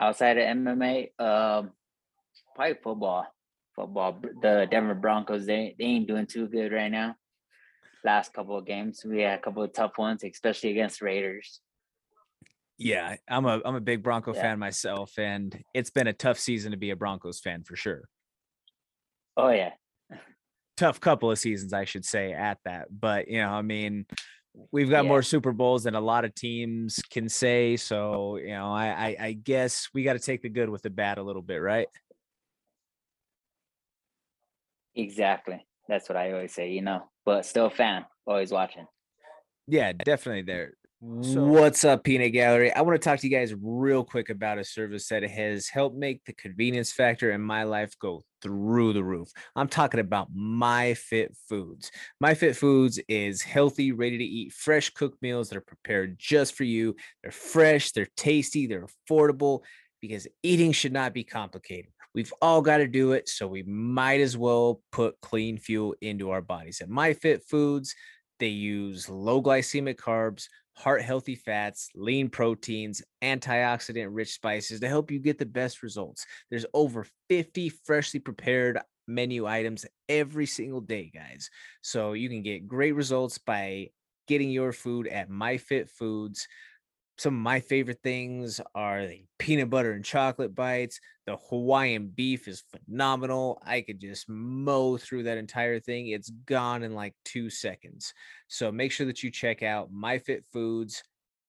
Outside 0.00 0.38
of 0.38 0.44
MMA, 0.44 1.10
um, 1.20 1.70
probably 2.54 2.74
football. 2.82 3.26
Football. 3.76 4.20
The 4.42 4.66
Denver 4.70 4.94
Broncos 4.94 5.46
they 5.46 5.74
they 5.78 5.84
ain't 5.84 6.06
doing 6.08 6.26
too 6.26 6.46
good 6.46 6.72
right 6.72 6.90
now. 6.90 7.16
Last 8.04 8.32
couple 8.32 8.58
of 8.58 8.66
games, 8.66 9.04
we 9.04 9.20
had 9.22 9.38
a 9.38 9.42
couple 9.42 9.62
of 9.62 9.72
tough 9.72 9.96
ones, 9.96 10.24
especially 10.24 10.70
against 10.70 11.00
Raiders. 11.00 11.60
Yeah, 12.78 13.16
I'm 13.28 13.46
a 13.46 13.60
I'm 13.64 13.76
a 13.76 13.80
big 13.80 14.02
Bronco 14.02 14.34
Yeah. 14.34 14.42
fan 14.42 14.58
myself, 14.58 15.18
and 15.18 15.62
it's 15.72 15.90
been 15.90 16.08
a 16.08 16.12
tough 16.12 16.38
season 16.38 16.72
to 16.72 16.76
be 16.76 16.90
a 16.90 16.96
Broncos 16.96 17.38
fan 17.40 17.62
for 17.62 17.76
sure. 17.76 18.08
Oh 19.36 19.50
yeah. 19.50 19.70
Tough 20.76 21.00
couple 21.00 21.30
of 21.30 21.38
seasons, 21.38 21.72
I 21.72 21.84
should 21.84 22.04
say, 22.04 22.32
at 22.32 22.58
that. 22.64 22.88
But 22.90 23.28
you 23.28 23.38
know, 23.40 23.50
I 23.50 23.62
mean, 23.62 24.06
we've 24.70 24.90
got 24.90 25.04
Yeah. 25.04 25.08
more 25.08 25.22
Super 25.22 25.52
Bowls 25.52 25.84
than 25.84 25.94
a 25.94 26.00
lot 26.00 26.24
of 26.24 26.34
teams 26.34 27.00
can 27.10 27.28
say. 27.28 27.76
So 27.76 28.36
you 28.36 28.50
know, 28.50 28.72
I 28.72 28.86
I, 28.86 29.16
I 29.20 29.32
guess 29.32 29.88
we 29.94 30.02
got 30.02 30.14
to 30.14 30.18
take 30.18 30.42
the 30.42 30.48
good 30.48 30.68
with 30.68 30.82
the 30.82 30.90
bad 30.90 31.18
a 31.18 31.22
little 31.22 31.42
bit, 31.42 31.56
right? 31.58 31.88
Exactly. 34.94 35.64
That's 35.88 36.08
what 36.08 36.16
I 36.16 36.32
always 36.32 36.54
say, 36.54 36.70
you 36.70 36.82
know. 36.82 37.08
But 37.24 37.46
still 37.46 37.66
a 37.66 37.70
fan, 37.70 38.04
always 38.26 38.52
watching. 38.52 38.86
Yeah, 39.66 39.92
definitely 39.92 40.42
there. 40.42 40.74
What's 41.00 41.84
up, 41.84 42.04
Peanut 42.04 42.32
Gallery? 42.32 42.72
I 42.72 42.82
want 42.82 43.00
to 43.00 43.04
talk 43.04 43.18
to 43.20 43.28
you 43.28 43.36
guys 43.36 43.52
real 43.60 44.04
quick 44.04 44.30
about 44.30 44.58
a 44.58 44.64
service 44.64 45.08
that 45.08 45.24
has 45.24 45.68
helped 45.68 45.96
make 45.96 46.24
the 46.24 46.32
convenience 46.32 46.92
factor 46.92 47.32
in 47.32 47.40
my 47.40 47.64
life 47.64 47.92
go 47.98 48.22
through 48.42 48.92
the 48.92 49.04
roof. 49.04 49.30
I'm 49.56 49.68
talking 49.68 50.00
about 50.00 50.34
MyFit 50.34 51.36
Foods. 51.48 51.90
MyFit 52.22 52.56
Foods 52.56 53.00
is 53.08 53.42
healthy, 53.42 53.92
ready 53.92 54.18
to 54.18 54.24
eat, 54.24 54.52
fresh 54.52 54.90
cooked 54.90 55.22
meals 55.22 55.48
that 55.48 55.58
are 55.58 55.62
prepared 55.62 56.18
just 56.18 56.54
for 56.54 56.64
you. 56.64 56.96
They're 57.22 57.32
fresh, 57.32 57.92
they're 57.92 58.08
tasty, 58.16 58.66
they're 58.66 58.86
affordable 59.08 59.60
because 60.00 60.26
eating 60.42 60.72
should 60.72 60.92
not 60.92 61.14
be 61.14 61.24
complicated. 61.24 61.92
We've 62.14 62.32
all 62.42 62.60
got 62.60 62.78
to 62.78 62.86
do 62.86 63.12
it, 63.12 63.28
so 63.28 63.46
we 63.46 63.62
might 63.62 64.20
as 64.20 64.36
well 64.36 64.82
put 64.90 65.20
clean 65.22 65.56
fuel 65.56 65.94
into 66.02 66.30
our 66.30 66.42
bodies. 66.42 66.82
At 66.82 66.90
MyFit 66.90 67.42
Foods, 67.44 67.94
they 68.38 68.48
use 68.48 69.08
low 69.08 69.40
glycemic 69.40 69.96
carbs, 69.96 70.48
heart 70.74 71.02
healthy 71.02 71.34
fats, 71.34 71.90
lean 71.94 72.28
proteins, 72.28 73.02
antioxidant 73.22 74.08
rich 74.10 74.32
spices 74.32 74.80
to 74.80 74.88
help 74.88 75.10
you 75.10 75.18
get 75.18 75.38
the 75.38 75.46
best 75.46 75.82
results. 75.82 76.26
There's 76.50 76.66
over 76.74 77.06
50 77.28 77.68
freshly 77.68 78.20
prepared 78.20 78.78
menu 79.06 79.46
items 79.46 79.86
every 80.08 80.46
single 80.46 80.80
day, 80.80 81.10
guys. 81.14 81.50
So 81.82 82.12
you 82.12 82.28
can 82.28 82.42
get 82.42 82.68
great 82.68 82.94
results 82.94 83.38
by 83.38 83.88
getting 84.28 84.50
your 84.50 84.72
food 84.72 85.08
at 85.08 85.30
MyFit 85.30 85.90
Foods. 85.90 86.46
Some 87.22 87.34
of 87.34 87.40
my 87.40 87.60
favorite 87.60 88.00
things 88.02 88.60
are 88.74 89.06
the 89.06 89.24
peanut 89.38 89.70
butter 89.70 89.92
and 89.92 90.04
chocolate 90.04 90.56
bites. 90.56 90.98
The 91.24 91.36
Hawaiian 91.36 92.08
beef 92.08 92.48
is 92.48 92.64
phenomenal. 92.68 93.62
I 93.64 93.82
could 93.82 94.00
just 94.00 94.28
mow 94.28 94.96
through 94.96 95.22
that 95.22 95.38
entire 95.38 95.78
thing. 95.78 96.08
It's 96.08 96.30
gone 96.46 96.82
in 96.82 96.96
like 96.96 97.14
two 97.24 97.48
seconds. 97.48 98.12
So 98.48 98.72
make 98.72 98.90
sure 98.90 99.06
that 99.06 99.22
you 99.22 99.30
check 99.30 99.62
out 99.62 99.92
MyFit 99.92 100.44
Foods. 100.52 101.04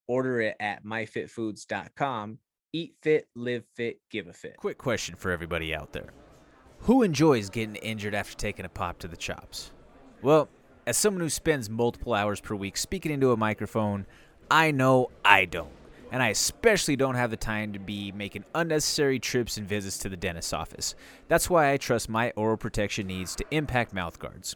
Order 0.07 0.41
it 0.41 0.57
at 0.59 0.85
myfitfoods.com. 0.85 2.37
Eat 2.71 2.93
fit, 3.01 3.27
live 3.35 3.63
fit, 3.75 3.97
give 4.11 4.27
a 4.27 4.33
fit. 4.33 4.57
Quick 4.57 4.77
question 4.77 5.15
for 5.15 5.31
everybody 5.31 5.73
out 5.73 5.91
there 5.91 6.13
Who 6.81 7.01
enjoys 7.01 7.49
getting 7.49 7.77
injured 7.77 8.13
after 8.13 8.37
taking 8.37 8.65
a 8.65 8.69
pop 8.69 8.99
to 8.99 9.07
the 9.07 9.17
chops? 9.17 9.71
Well, 10.21 10.49
as 10.85 10.97
someone 10.97 11.21
who 11.21 11.29
spends 11.29 11.67
multiple 11.67 12.13
hours 12.13 12.41
per 12.41 12.53
week 12.53 12.77
speaking 12.77 13.11
into 13.11 13.31
a 13.31 13.37
microphone, 13.37 14.05
I 14.49 14.71
know 14.71 15.09
I 15.23 15.45
don't. 15.45 15.71
And 16.11 16.21
I 16.21 16.29
especially 16.29 16.95
don't 16.95 17.15
have 17.15 17.31
the 17.31 17.37
time 17.37 17.73
to 17.73 17.79
be 17.79 18.11
making 18.11 18.45
unnecessary 18.53 19.19
trips 19.19 19.57
and 19.57 19.67
visits 19.67 19.97
to 19.99 20.09
the 20.09 20.17
dentist's 20.17 20.53
office. 20.53 20.93
That's 21.27 21.49
why 21.49 21.71
I 21.71 21.77
trust 21.77 22.07
my 22.07 22.31
oral 22.35 22.57
protection 22.57 23.07
needs 23.07 23.35
to 23.37 23.45
Impact 23.49 23.95
Mouthguards. 23.95 24.55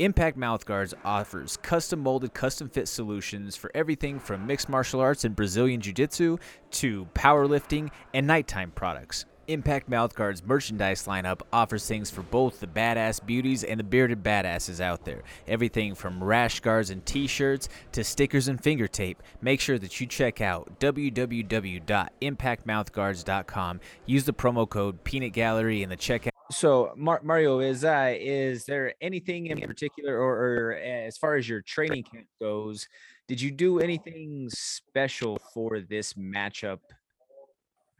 Impact 0.00 0.36
Mouthguards 0.36 0.94
offers 1.04 1.56
custom 1.58 2.00
molded, 2.00 2.34
custom 2.34 2.68
fit 2.68 2.88
solutions 2.88 3.54
for 3.54 3.70
everything 3.74 4.18
from 4.18 4.44
mixed 4.46 4.68
martial 4.68 5.00
arts 5.00 5.24
and 5.24 5.36
Brazilian 5.36 5.80
Jiu 5.80 5.92
Jitsu 5.92 6.38
to 6.72 7.06
powerlifting 7.14 7.90
and 8.12 8.26
nighttime 8.26 8.72
products. 8.72 9.24
Impact 9.48 9.90
Mouthguard's 9.90 10.44
merchandise 10.44 11.06
lineup 11.06 11.40
offers 11.52 11.86
things 11.86 12.10
for 12.10 12.22
both 12.22 12.60
the 12.60 12.66
badass 12.66 13.24
beauties 13.24 13.64
and 13.64 13.80
the 13.80 13.84
bearded 13.84 14.22
badasses 14.22 14.80
out 14.80 15.04
there. 15.04 15.22
Everything 15.48 15.94
from 15.94 16.22
rash 16.22 16.60
guards 16.60 16.90
and 16.90 17.04
t 17.04 17.26
shirts 17.26 17.68
to 17.92 18.04
stickers 18.04 18.48
and 18.48 18.62
finger 18.62 18.86
tape. 18.86 19.22
Make 19.40 19.60
sure 19.60 19.78
that 19.78 20.00
you 20.00 20.06
check 20.06 20.40
out 20.40 20.78
www.impactmouthguards.com. 20.80 23.80
Use 24.06 24.24
the 24.24 24.32
promo 24.32 24.68
code 24.68 25.04
Peanut 25.04 25.32
Gallery 25.32 25.82
in 25.82 25.88
the 25.88 25.96
checkout. 25.96 26.28
So, 26.50 26.92
Mar- 26.96 27.20
Mario, 27.22 27.60
is 27.60 27.84
uh, 27.84 28.12
is 28.14 28.66
there 28.66 28.94
anything 29.00 29.46
in 29.46 29.60
particular, 29.60 30.18
or, 30.18 30.68
or 30.68 30.72
as 30.74 31.16
far 31.16 31.36
as 31.36 31.48
your 31.48 31.62
training 31.62 32.02
camp 32.04 32.26
goes, 32.40 32.86
did 33.26 33.40
you 33.40 33.50
do 33.50 33.80
anything 33.80 34.48
special 34.50 35.38
for 35.54 35.80
this 35.80 36.12
matchup 36.14 36.80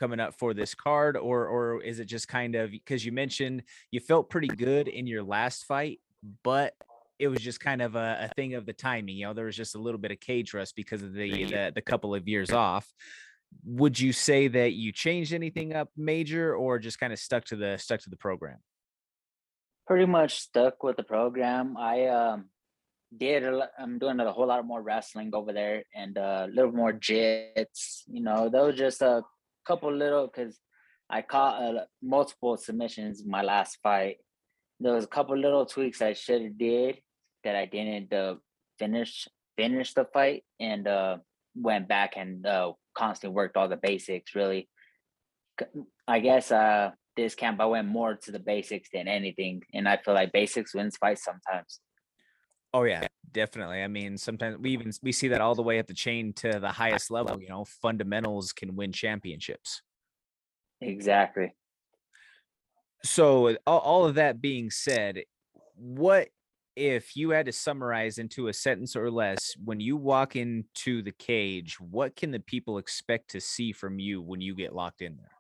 coming 0.03 0.19
up 0.19 0.35
for 0.37 0.53
this 0.53 0.75
card, 0.75 1.17
or 1.17 1.47
or 1.47 1.81
is 1.81 2.01
it 2.01 2.07
just 2.07 2.27
kind 2.27 2.57
of 2.57 2.73
because 2.73 3.07
you 3.07 3.13
mentioned 3.13 3.63
you 3.93 4.01
felt 4.01 4.29
pretty 4.29 4.49
good 4.49 4.89
in 4.89 5.07
your 5.07 5.23
last 5.23 5.65
fight, 5.65 6.01
but 6.43 6.75
it 7.21 7.29
was 7.29 7.39
just 7.39 7.61
kind 7.61 7.81
of 7.81 7.95
a, 7.95 8.29
a 8.29 8.35
thing 8.35 8.55
of 8.55 8.67
the 8.67 8.73
timing. 8.73 9.15
You 9.15 9.27
know, 9.27 9.33
there 9.33 9.45
was 9.45 9.57
just 9.57 9.77
a 9.77 9.79
little 9.79 10.01
bit 10.01 10.11
of 10.11 10.19
cage 10.19 10.55
rust 10.55 10.75
because 10.75 11.05
of 11.05 11.15
the 11.15 11.45
the, 11.45 11.73
the 11.77 11.81
couple 11.81 12.17
of 12.17 12.27
years 12.27 12.51
off. 12.51 12.93
Would 13.65 14.01
you 14.01 14.13
say 14.13 14.49
that 14.49 14.73
you 14.73 14.91
changed 14.91 15.33
anything 15.33 15.73
up 15.73 15.89
major, 15.97 16.57
or 16.57 16.81
just 16.81 16.99
kind 16.99 17.13
of 17.13 17.21
stuck 17.21 17.45
to 17.47 17.57
the 17.57 17.79
stuck 17.79 18.01
to 18.01 18.11
the 18.11 18.17
program? 18.17 18.59
Pretty 19.87 20.07
much 20.07 20.41
stuck 20.41 20.83
with 20.83 20.97
the 20.97 21.05
program. 21.05 21.77
I 21.77 22.07
um 22.07 22.47
did 23.17 23.45
I'm 23.79 24.01
doing 24.01 24.19
a 24.19 24.33
whole 24.33 24.49
lot 24.49 24.67
more 24.67 24.83
wrestling 24.83 25.31
over 25.33 25.53
there 25.53 25.85
and 25.95 26.19
uh, 26.19 26.47
a 26.49 26.53
little 26.53 26.73
more 26.73 26.93
jits. 26.93 28.03
You 28.09 28.23
know, 28.23 28.49
that 28.49 28.65
was 28.65 28.75
just 28.75 29.03
a 29.03 29.23
couple 29.65 29.93
little 29.93 30.27
because 30.27 30.59
I 31.09 31.23
caught 31.23 31.63
uh, 31.63 31.85
multiple 32.03 32.57
submissions 32.57 33.25
my 33.25 33.43
last 33.43 33.79
fight. 33.83 34.17
There 34.81 34.95
was 34.95 35.05
a 35.05 35.09
couple 35.09 35.37
little 35.37 35.67
tweaks 35.67 36.03
I 36.03 36.15
should 36.15 36.43
have 36.43 36.59
did 36.59 36.99
that 37.45 37.57
I 37.57 37.67
didn't 37.67 38.13
uh, 38.13 38.37
finish 38.79 39.29
finish 39.57 39.93
the 39.95 40.07
fight 40.07 40.45
and 40.59 40.89
uh, 40.89 41.19
went 41.55 41.89
back 41.89 42.15
and 42.17 42.47
uh, 42.47 42.73
constantly 42.95 43.35
worked 43.35 43.57
all 43.57 43.69
the 43.69 43.77
basics. 43.77 44.35
Really, 44.35 44.69
I 46.09 46.21
guess 46.21 46.51
uh, 46.51 46.91
this 47.17 47.35
camp 47.35 47.61
I 47.61 47.67
went 47.67 47.89
more 47.89 48.15
to 48.15 48.33
the 48.33 48.39
basics 48.39 48.89
than 48.93 49.09
anything, 49.09 49.63
and 49.75 49.89
I 49.89 49.99
feel 49.99 50.15
like 50.15 50.33
basics 50.33 50.75
wins 50.75 50.97
fights 50.97 51.25
sometimes. 51.25 51.81
Oh 52.75 52.85
yeah, 52.85 53.07
definitely. 53.31 53.83
I 53.83 53.89
mean, 53.89 54.17
sometimes 54.17 54.59
we 54.59 54.71
even 54.71 54.93
we 55.03 55.13
see 55.13 55.29
that 55.29 55.41
all 55.41 55.55
the 55.55 55.63
way 55.63 55.79
up 55.79 55.87
the 55.87 55.95
chain 55.95 56.33
to 56.35 56.59
the 56.59 56.73
highest 56.73 57.11
level. 57.11 57.41
You 57.41 57.49
know, 57.49 57.65
fundamentals 57.65 58.53
can 58.53 58.77
win 58.77 58.93
championships. 58.93 59.83
Exactly. 60.81 61.55
So, 63.05 63.57
all, 63.67 63.79
all 63.79 64.05
of 64.07 64.15
that 64.15 64.41
being 64.41 64.71
said, 64.71 65.23
what 65.75 66.29
if 66.77 67.17
you 67.17 67.31
had 67.31 67.47
to 67.47 67.53
summarize 67.53 68.19
into 68.19 68.49
a 68.49 68.53
sentence 68.53 68.97
or 68.97 69.11
less 69.11 69.55
when 69.63 69.81
you 69.81 69.97
walk 69.97 70.37
into 70.37 71.03
the 71.03 71.13
cage? 71.13 71.79
What 71.79 72.17
can 72.17 72.31
the 72.31 72.41
people 72.41 72.79
expect 72.79 73.31
to 73.31 73.41
see 73.41 73.73
from 73.73 73.99
you 73.99 74.23
when 74.23 74.41
you 74.41 74.55
get 74.55 74.75
locked 74.75 75.03
in 75.03 75.17
there? 75.17 75.33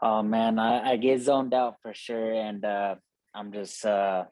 Oh 0.00 0.22
man, 0.22 0.58
I, 0.58 0.92
I 0.92 0.96
get 0.96 1.20
zoned 1.20 1.54
out 1.54 1.76
for 1.82 1.94
sure, 1.94 2.32
and 2.32 2.64
uh, 2.64 2.96
I'm 3.34 3.52
just 3.52 3.84
uh, 3.84 4.24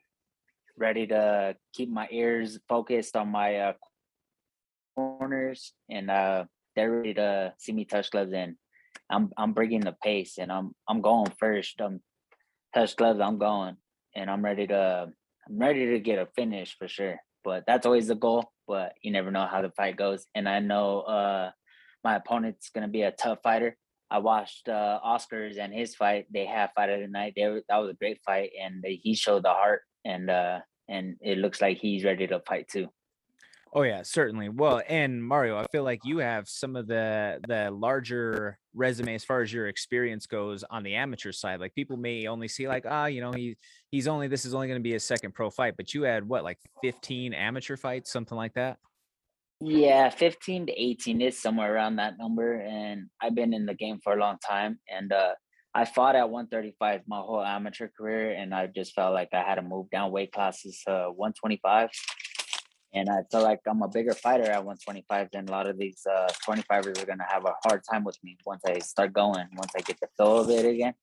ready 0.76 1.06
to 1.08 1.56
keep 1.72 1.90
my 1.90 2.08
ears 2.10 2.58
focused 2.68 3.16
on 3.16 3.28
my 3.28 3.56
uh, 3.56 3.72
corners, 4.94 5.72
and 5.90 6.10
uh, 6.10 6.44
they're 6.76 6.90
ready 6.90 7.14
to 7.14 7.54
see 7.58 7.72
me 7.72 7.84
touch 7.84 8.10
gloves. 8.10 8.32
And 8.32 8.56
I'm 9.10 9.30
I'm 9.36 9.52
bringing 9.52 9.80
the 9.80 9.96
pace, 10.02 10.38
and 10.38 10.50
I'm 10.50 10.72
I'm 10.88 11.00
going 11.00 11.32
first. 11.38 11.80
I'm 11.80 12.00
touch 12.74 12.96
gloves. 12.96 13.20
I'm 13.20 13.38
going, 13.38 13.76
and 14.16 14.30
I'm 14.30 14.44
ready 14.44 14.66
to 14.66 15.08
I'm 15.48 15.58
ready 15.58 15.86
to 15.86 16.00
get 16.00 16.18
a 16.18 16.26
finish 16.34 16.76
for 16.78 16.88
sure. 16.88 17.16
But 17.44 17.64
that's 17.66 17.86
always 17.86 18.08
the 18.08 18.14
goal. 18.14 18.50
But 18.66 18.94
you 19.02 19.10
never 19.10 19.30
know 19.30 19.46
how 19.46 19.62
the 19.62 19.70
fight 19.70 19.96
goes, 19.96 20.26
and 20.34 20.48
I 20.48 20.60
know 20.60 21.00
uh, 21.00 21.50
my 22.02 22.16
opponent's 22.16 22.70
gonna 22.70 22.88
be 22.88 23.02
a 23.02 23.12
tough 23.12 23.38
fighter. 23.42 23.76
I 24.10 24.18
watched 24.18 24.68
uh, 24.68 25.00
Oscars 25.04 25.58
and 25.58 25.72
his 25.72 25.94
fight. 25.94 26.26
They 26.32 26.46
had 26.46 26.70
fight 26.74 26.90
of 26.90 27.00
the 27.00 27.08
night. 27.08 27.32
They 27.34 27.48
were, 27.48 27.62
that 27.68 27.78
was 27.78 27.90
a 27.90 27.94
great 27.94 28.20
fight, 28.24 28.50
and 28.62 28.84
he 28.86 29.14
showed 29.14 29.42
the 29.44 29.50
heart, 29.50 29.82
and 30.04 30.30
uh, 30.30 30.60
and 30.88 31.16
it 31.20 31.38
looks 31.38 31.60
like 31.60 31.78
he's 31.78 32.04
ready 32.04 32.26
to 32.26 32.40
fight 32.40 32.68
too. 32.68 32.88
Oh 33.76 33.82
yeah, 33.82 34.02
certainly. 34.04 34.48
Well, 34.48 34.82
and 34.88 35.22
Mario, 35.22 35.58
I 35.58 35.66
feel 35.72 35.82
like 35.82 36.00
you 36.04 36.18
have 36.18 36.48
some 36.48 36.76
of 36.76 36.86
the 36.86 37.40
the 37.48 37.70
larger 37.72 38.58
resume 38.72 39.14
as 39.14 39.24
far 39.24 39.40
as 39.40 39.52
your 39.52 39.66
experience 39.66 40.26
goes 40.26 40.62
on 40.70 40.84
the 40.84 40.94
amateur 40.94 41.32
side. 41.32 41.58
Like 41.58 41.74
people 41.74 41.96
may 41.96 42.28
only 42.28 42.46
see 42.46 42.68
like, 42.68 42.84
ah, 42.88 43.06
you 43.06 43.20
know, 43.20 43.32
he 43.32 43.56
he's 43.90 44.06
only 44.06 44.28
this 44.28 44.44
is 44.44 44.54
only 44.54 44.68
going 44.68 44.78
to 44.78 44.82
be 44.82 44.92
his 44.92 45.04
second 45.04 45.34
pro 45.34 45.50
fight, 45.50 45.74
but 45.76 45.92
you 45.92 46.02
had 46.02 46.28
what 46.28 46.44
like 46.44 46.58
15 46.82 47.34
amateur 47.34 47.76
fights, 47.76 48.12
something 48.12 48.36
like 48.36 48.54
that. 48.54 48.78
Yeah, 49.60 50.10
15 50.10 50.66
to 50.66 50.72
18 50.72 51.20
is 51.20 51.40
somewhere 51.40 51.74
around 51.74 51.96
that 51.96 52.18
number. 52.18 52.60
And 52.60 53.08
I've 53.22 53.34
been 53.34 53.54
in 53.54 53.66
the 53.66 53.74
game 53.74 53.98
for 54.02 54.12
a 54.12 54.20
long 54.20 54.36
time. 54.46 54.78
And 54.94 55.12
uh, 55.12 55.34
I 55.74 55.84
fought 55.84 56.14
at 56.14 56.30
135 56.30 57.02
my 57.08 57.18
whole 57.18 57.42
amateur 57.42 57.88
career. 57.88 58.32
And 58.32 58.54
I 58.54 58.68
just 58.68 58.94
felt 58.94 59.12
like 59.12 59.30
I 59.32 59.42
had 59.42 59.56
to 59.56 59.62
move 59.62 59.90
down 59.90 60.12
weight 60.12 60.32
classes 60.32 60.80
to 60.86 61.10
125. 61.16 61.90
and 62.94 63.08
I 63.10 63.22
feel 63.30 63.42
like 63.42 63.60
I'm 63.66 63.82
a 63.82 63.88
bigger 63.88 64.14
fighter 64.14 64.44
at 64.44 64.64
125 64.64 65.30
than 65.32 65.48
a 65.48 65.50
lot 65.50 65.66
of 65.68 65.76
these 65.76 66.06
uh, 66.08 66.28
25ers 66.46 67.02
are 67.02 67.06
gonna 67.06 67.26
have 67.28 67.44
a 67.44 67.54
hard 67.64 67.82
time 67.90 68.04
with 68.04 68.16
me 68.22 68.36
once 68.46 68.62
I 68.64 68.78
start 68.78 69.12
going, 69.12 69.46
once 69.56 69.72
I 69.76 69.80
get 69.80 69.98
the 70.00 70.06
feel 70.16 70.38
of 70.38 70.50
it 70.50 70.64
again. 70.64 70.94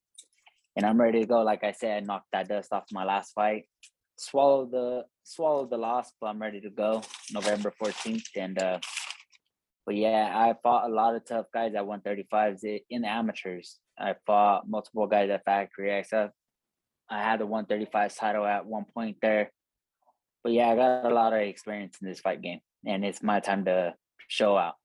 And 0.77 0.85
I'm 0.85 0.99
ready 0.99 1.19
to 1.19 1.25
go. 1.25 1.41
Like 1.41 1.65
I 1.65 1.73
said, 1.73 2.03
I 2.03 2.05
knocked 2.05 2.31
that 2.31 2.47
dust 2.47 2.71
off 2.71 2.85
my 2.93 3.03
last 3.03 3.33
fight. 3.33 3.65
Swallowed 4.17 4.71
the 4.71 5.03
swallowed 5.23 5.69
the 5.69 5.77
loss, 5.77 6.13
but 6.21 6.27
I'm 6.27 6.41
ready 6.41 6.61
to 6.61 6.69
go 6.69 7.01
November 7.33 7.73
14th. 7.81 8.29
And 8.37 8.57
uh 8.57 8.79
but 9.85 9.95
yeah, 9.95 10.31
I 10.33 10.55
fought 10.61 10.89
a 10.89 10.93
lot 10.93 11.15
of 11.15 11.25
tough 11.25 11.47
guys 11.53 11.73
at 11.75 11.83
135s 11.83 12.81
in 12.89 13.01
the 13.01 13.09
amateurs. 13.09 13.79
I 14.01 14.15
fought 14.25 14.67
multiple 14.67 15.07
guys 15.07 15.29
at 15.29 15.45
Factory. 15.45 15.93
I 15.93 16.03
had 17.09 17.39
the 17.39 17.45
135 17.45 18.15
title 18.15 18.45
at 18.45 18.65
one 18.65 18.85
point 18.93 19.17
there 19.21 19.51
but 20.43 20.53
yeah, 20.53 20.69
I 20.69 20.75
got 20.75 21.05
a 21.05 21.13
lot 21.13 21.33
of 21.33 21.41
experience 21.41 21.97
in 22.01 22.07
this 22.07 22.19
fight 22.19 22.41
game, 22.41 22.59
and 22.85 23.05
it's 23.05 23.21
my 23.21 23.39
time 23.39 23.65
to 23.65 23.93
show 24.27 24.57
out. 24.57 24.75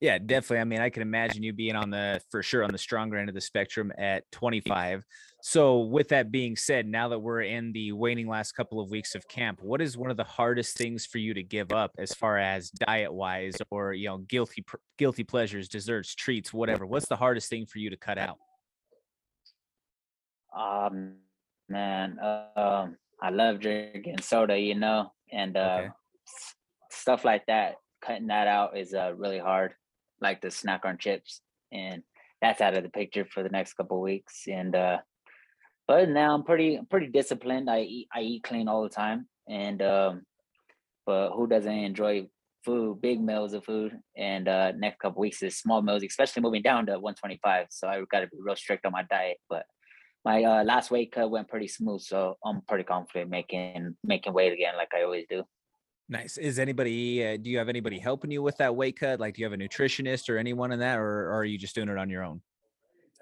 Yeah, 0.00 0.18
definitely. 0.18 0.60
I 0.60 0.64
mean, 0.64 0.80
I 0.80 0.90
can 0.90 1.02
imagine 1.02 1.42
you 1.42 1.52
being 1.52 1.74
on 1.74 1.90
the 1.90 2.20
for 2.30 2.40
sure 2.40 2.62
on 2.62 2.70
the 2.70 2.78
stronger 2.78 3.16
end 3.16 3.28
of 3.28 3.34
the 3.34 3.40
spectrum 3.40 3.92
at 3.98 4.30
25. 4.30 5.04
So, 5.42 5.80
with 5.80 6.08
that 6.08 6.30
being 6.30 6.56
said, 6.56 6.86
now 6.86 7.08
that 7.08 7.18
we're 7.18 7.42
in 7.42 7.72
the 7.72 7.92
waning 7.92 8.28
last 8.28 8.52
couple 8.52 8.80
of 8.80 8.90
weeks 8.90 9.16
of 9.16 9.26
camp, 9.26 9.60
what 9.60 9.80
is 9.80 9.96
one 9.96 10.10
of 10.10 10.16
the 10.16 10.24
hardest 10.24 10.76
things 10.76 11.04
for 11.04 11.18
you 11.18 11.34
to 11.34 11.42
give 11.42 11.72
up 11.72 11.92
as 11.98 12.14
far 12.14 12.38
as 12.38 12.70
diet 12.70 13.12
wise, 13.12 13.56
or 13.70 13.92
you 13.92 14.08
know, 14.08 14.18
guilty 14.18 14.64
guilty 14.98 15.24
pleasures, 15.24 15.68
desserts, 15.68 16.14
treats, 16.14 16.52
whatever? 16.52 16.86
What's 16.86 17.08
the 17.08 17.16
hardest 17.16 17.50
thing 17.50 17.66
for 17.66 17.78
you 17.78 17.90
to 17.90 17.96
cut 17.96 18.18
out? 18.18 18.38
Um, 20.56 21.14
man, 21.68 22.18
um, 22.56 22.96
I 23.20 23.30
love 23.30 23.60
drinking 23.60 24.20
soda, 24.20 24.58
you 24.58 24.76
know, 24.76 25.12
and 25.32 25.56
uh, 25.56 25.78
okay. 25.80 25.88
stuff 26.90 27.24
like 27.24 27.46
that. 27.46 27.76
Cutting 28.00 28.28
that 28.28 28.46
out 28.46 28.76
is 28.76 28.94
uh, 28.94 29.12
really 29.16 29.40
hard, 29.40 29.74
like 30.20 30.40
the 30.40 30.50
snack 30.50 30.84
on 30.84 30.98
chips, 30.98 31.40
and 31.72 32.02
that's 32.40 32.60
out 32.60 32.76
of 32.76 32.82
the 32.82 32.90
picture 32.90 33.24
for 33.24 33.42
the 33.42 33.48
next 33.48 33.74
couple 33.74 34.00
weeks. 34.00 34.44
And 34.48 34.74
uh, 34.74 34.98
but 35.86 36.08
now 36.08 36.34
I'm 36.34 36.44
pretty 36.44 36.80
pretty 36.90 37.08
disciplined. 37.08 37.70
I 37.70 37.80
eat 37.80 38.08
I 38.14 38.20
eat 38.20 38.42
clean 38.42 38.68
all 38.68 38.82
the 38.82 38.88
time, 38.88 39.28
and 39.48 39.80
um, 39.82 40.22
but 41.06 41.30
who 41.30 41.46
doesn't 41.46 41.72
enjoy 41.72 42.28
food, 42.64 43.00
big 43.00 43.20
meals 43.20 43.54
of 43.54 43.64
food? 43.64 43.98
And 44.16 44.48
uh, 44.48 44.72
next 44.72 45.00
couple 45.00 45.20
weeks 45.20 45.42
is 45.42 45.56
small 45.56 45.80
meals, 45.82 46.02
especially 46.02 46.42
moving 46.42 46.62
down 46.62 46.86
to 46.86 46.92
125. 46.92 47.66
So 47.70 47.88
I 47.88 48.02
got 48.10 48.20
to 48.20 48.26
be 48.26 48.36
real 48.40 48.56
strict 48.56 48.84
on 48.84 48.92
my 48.92 49.04
diet, 49.04 49.38
but 49.48 49.64
my 50.24 50.42
uh, 50.44 50.64
last 50.64 50.90
weight 50.90 51.12
cut 51.12 51.30
went 51.30 51.48
pretty 51.48 51.68
smooth, 51.68 52.02
so 52.02 52.36
I'm 52.44 52.60
pretty 52.68 52.84
confident 52.84 53.30
making 53.30 53.96
making 54.04 54.34
weight 54.34 54.52
again, 54.52 54.76
like 54.76 54.92
I 54.94 55.04
always 55.04 55.24
do. 55.28 55.44
Nice. 56.08 56.38
Is 56.38 56.58
anybody? 56.58 57.26
Uh, 57.26 57.36
do 57.36 57.50
you 57.50 57.58
have 57.58 57.68
anybody 57.68 57.98
helping 57.98 58.30
you 58.30 58.42
with 58.42 58.56
that 58.58 58.74
weight 58.74 58.98
cut? 58.98 59.20
Like, 59.20 59.34
do 59.34 59.42
you 59.42 59.46
have 59.46 59.52
a 59.52 59.62
nutritionist 59.62 60.30
or 60.30 60.38
anyone 60.38 60.72
in 60.72 60.78
that, 60.78 60.98
or, 60.98 61.28
or 61.28 61.34
are 61.34 61.44
you 61.44 61.58
just 61.58 61.74
doing 61.74 61.88
it 61.88 61.98
on 61.98 62.08
your 62.08 62.22
own? 62.24 62.40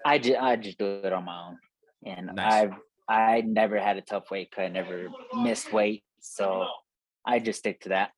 I 0.05 0.19
just 0.19 0.39
I 0.39 0.55
just 0.55 0.77
do 0.77 1.01
it 1.03 1.11
on 1.11 1.25
my 1.25 1.47
own, 1.47 1.57
and 2.05 2.27
nice. 2.35 2.53
I've 2.53 2.73
I 3.09 3.41
never 3.41 3.79
had 3.79 3.97
a 3.97 4.01
tough 4.01 4.31
weight 4.31 4.51
cut, 4.51 4.71
never 4.71 5.09
missed 5.35 5.73
weight, 5.73 6.03
so 6.21 6.65
I 7.25 7.39
just 7.39 7.59
stick 7.59 7.81
to 7.81 7.89
that. 7.89 8.11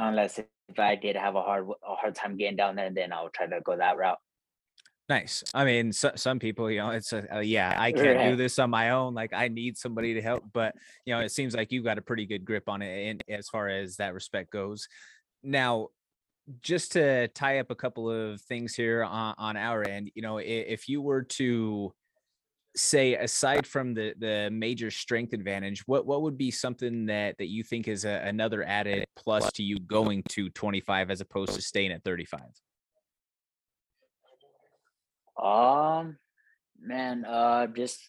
Unless 0.00 0.40
if 0.40 0.78
I 0.78 0.96
did 0.96 1.14
have 1.14 1.36
a 1.36 1.42
hard 1.42 1.68
a 1.68 1.94
hard 1.94 2.16
time 2.16 2.36
getting 2.36 2.56
down 2.56 2.74
there, 2.74 2.90
then 2.90 3.12
I'll 3.12 3.30
try 3.30 3.46
to 3.46 3.60
go 3.60 3.76
that 3.76 3.96
route. 3.96 4.18
Nice. 5.08 5.44
I 5.54 5.64
mean, 5.64 5.92
so, 5.92 6.10
some 6.16 6.40
people, 6.40 6.68
you 6.68 6.78
know, 6.78 6.90
it's 6.90 7.12
a, 7.12 7.36
uh, 7.36 7.40
yeah, 7.40 7.76
I 7.78 7.92
can't 7.92 8.30
do 8.30 8.36
this 8.36 8.58
on 8.58 8.70
my 8.70 8.90
own. 8.90 9.14
Like, 9.14 9.32
I 9.32 9.46
need 9.46 9.78
somebody 9.78 10.14
to 10.14 10.22
help. 10.22 10.44
But 10.52 10.74
you 11.04 11.14
know, 11.14 11.20
it 11.20 11.30
seems 11.30 11.54
like 11.54 11.70
you 11.70 11.82
got 11.82 11.98
a 11.98 12.02
pretty 12.02 12.26
good 12.26 12.44
grip 12.44 12.68
on 12.68 12.82
it, 12.82 13.08
in, 13.08 13.34
as 13.34 13.48
far 13.48 13.68
as 13.68 13.96
that 13.96 14.14
respect 14.14 14.50
goes. 14.50 14.88
Now, 15.44 15.88
just 16.60 16.92
to 16.92 17.28
tie 17.28 17.60
up 17.60 17.70
a 17.70 17.76
couple 17.76 18.10
of 18.10 18.40
things 18.42 18.74
here 18.74 19.04
on, 19.04 19.34
on 19.38 19.56
our 19.56 19.84
end, 19.84 20.10
you 20.14 20.22
know, 20.22 20.38
if 20.38 20.88
you 20.88 21.00
were 21.00 21.22
to 21.22 21.92
say, 22.74 23.14
aside 23.14 23.64
from 23.64 23.94
the 23.94 24.12
the 24.18 24.50
major 24.50 24.90
strength 24.90 25.32
advantage, 25.32 25.82
what 25.86 26.04
what 26.04 26.22
would 26.22 26.36
be 26.36 26.50
something 26.50 27.06
that 27.06 27.38
that 27.38 27.48
you 27.48 27.62
think 27.62 27.86
is 27.86 28.04
a, 28.04 28.22
another 28.24 28.64
added 28.64 29.04
plus 29.16 29.50
to 29.52 29.62
you 29.62 29.78
going 29.78 30.24
to 30.30 30.50
25 30.50 31.12
as 31.12 31.20
opposed 31.20 31.52
to 31.52 31.62
staying 31.62 31.92
at 31.92 32.02
35? 32.02 32.40
Um, 35.42 36.16
man, 36.80 37.24
uh, 37.24 37.66
just 37.68 38.00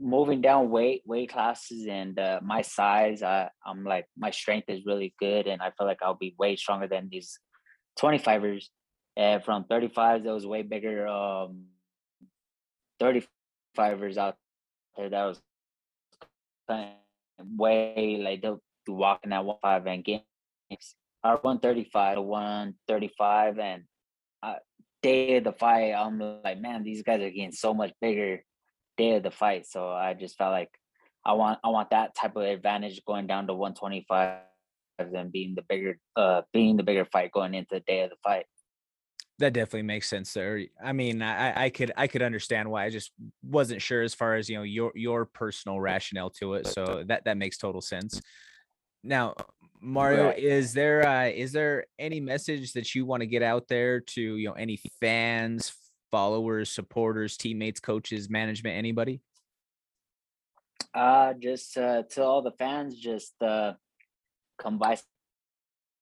moving 0.00 0.40
down 0.40 0.70
weight 0.70 1.02
weight 1.06 1.30
classes 1.30 1.86
and 1.86 2.18
uh, 2.18 2.40
my 2.42 2.62
size. 2.62 3.22
I 3.22 3.50
I'm 3.64 3.84
like 3.84 4.06
my 4.16 4.30
strength 4.30 4.68
is 4.68 4.86
really 4.86 5.14
good, 5.18 5.46
and 5.46 5.62
I 5.62 5.70
feel 5.76 5.86
like 5.86 6.02
I'll 6.02 6.14
be 6.14 6.34
way 6.38 6.56
stronger 6.56 6.88
than 6.88 7.08
these 7.10 7.38
25ers. 8.00 8.66
And 9.16 9.44
from 9.44 9.64
35s, 9.64 10.24
that 10.24 10.34
was 10.34 10.46
way 10.46 10.62
bigger. 10.62 11.06
Um, 11.06 11.66
35ers 13.00 14.16
out 14.16 14.36
there 14.96 15.10
that 15.10 15.24
was 15.24 15.40
way 17.38 18.20
like 18.22 18.42
they'll 18.42 18.62
be 18.86 18.92
walking 18.92 19.32
at 19.32 19.44
one 19.44 19.56
five 19.62 19.86
and 19.86 20.04
games. 20.04 20.22
Our 21.22 21.36
135 21.36 22.16
to 22.16 22.22
135 22.22 23.58
and 23.58 23.84
uh, 24.42 24.54
day 25.04 25.36
of 25.36 25.44
the 25.44 25.52
fight, 25.52 25.92
I'm 25.92 26.18
like, 26.18 26.60
man, 26.60 26.82
these 26.82 27.02
guys 27.02 27.20
are 27.20 27.30
getting 27.30 27.52
so 27.52 27.74
much 27.74 27.92
bigger 28.00 28.42
day 28.96 29.16
of 29.16 29.22
the 29.22 29.30
fight. 29.30 29.66
So 29.66 29.90
I 29.90 30.14
just 30.14 30.36
felt 30.38 30.52
like 30.52 30.70
I 31.24 31.34
want 31.34 31.58
I 31.62 31.68
want 31.68 31.90
that 31.90 32.14
type 32.16 32.36
of 32.36 32.42
advantage 32.42 33.00
going 33.06 33.26
down 33.26 33.46
to 33.46 33.54
125 33.54 34.40
than 35.12 35.30
being 35.30 35.54
the 35.54 35.62
bigger 35.68 35.98
uh 36.16 36.42
being 36.52 36.76
the 36.76 36.82
bigger 36.82 37.04
fight 37.04 37.32
going 37.32 37.54
into 37.54 37.74
the 37.74 37.80
day 37.80 38.02
of 38.02 38.10
the 38.10 38.16
fight. 38.24 38.46
That 39.40 39.52
definitely 39.52 39.82
makes 39.82 40.08
sense 40.08 40.32
there. 40.32 40.60
I 40.82 40.92
mean, 40.92 41.20
I, 41.20 41.64
I 41.64 41.70
could 41.70 41.92
I 41.96 42.06
could 42.06 42.22
understand 42.22 42.70
why. 42.70 42.84
I 42.84 42.90
just 42.90 43.12
wasn't 43.42 43.82
sure 43.82 44.02
as 44.02 44.14
far 44.14 44.36
as 44.36 44.48
you 44.48 44.56
know 44.56 44.62
your 44.62 44.92
your 44.94 45.26
personal 45.26 45.80
rationale 45.80 46.30
to 46.38 46.54
it. 46.54 46.66
So 46.68 47.04
that 47.08 47.24
that 47.24 47.36
makes 47.36 47.58
total 47.58 47.80
sense. 47.80 48.20
Now, 49.04 49.34
Mario, 49.82 50.28
right. 50.28 50.38
is 50.38 50.72
there 50.72 51.06
uh, 51.06 51.26
is 51.26 51.52
there 51.52 51.84
any 51.98 52.18
message 52.18 52.72
that 52.72 52.94
you 52.94 53.04
want 53.04 53.20
to 53.20 53.26
get 53.26 53.42
out 53.42 53.68
there 53.68 54.00
to 54.00 54.20
you 54.20 54.48
know 54.48 54.54
any 54.54 54.78
fans, 54.98 55.74
followers, 56.10 56.70
supporters, 56.70 57.36
teammates, 57.36 57.80
coaches, 57.80 58.30
management, 58.30 58.76
anybody? 58.76 59.20
Uh, 60.94 61.34
just 61.34 61.76
uh, 61.76 62.04
to 62.10 62.22
all 62.22 62.40
the 62.40 62.52
fans, 62.52 62.98
just 62.98 63.34
uh, 63.42 63.74
come 64.58 64.78
buy 64.78 64.96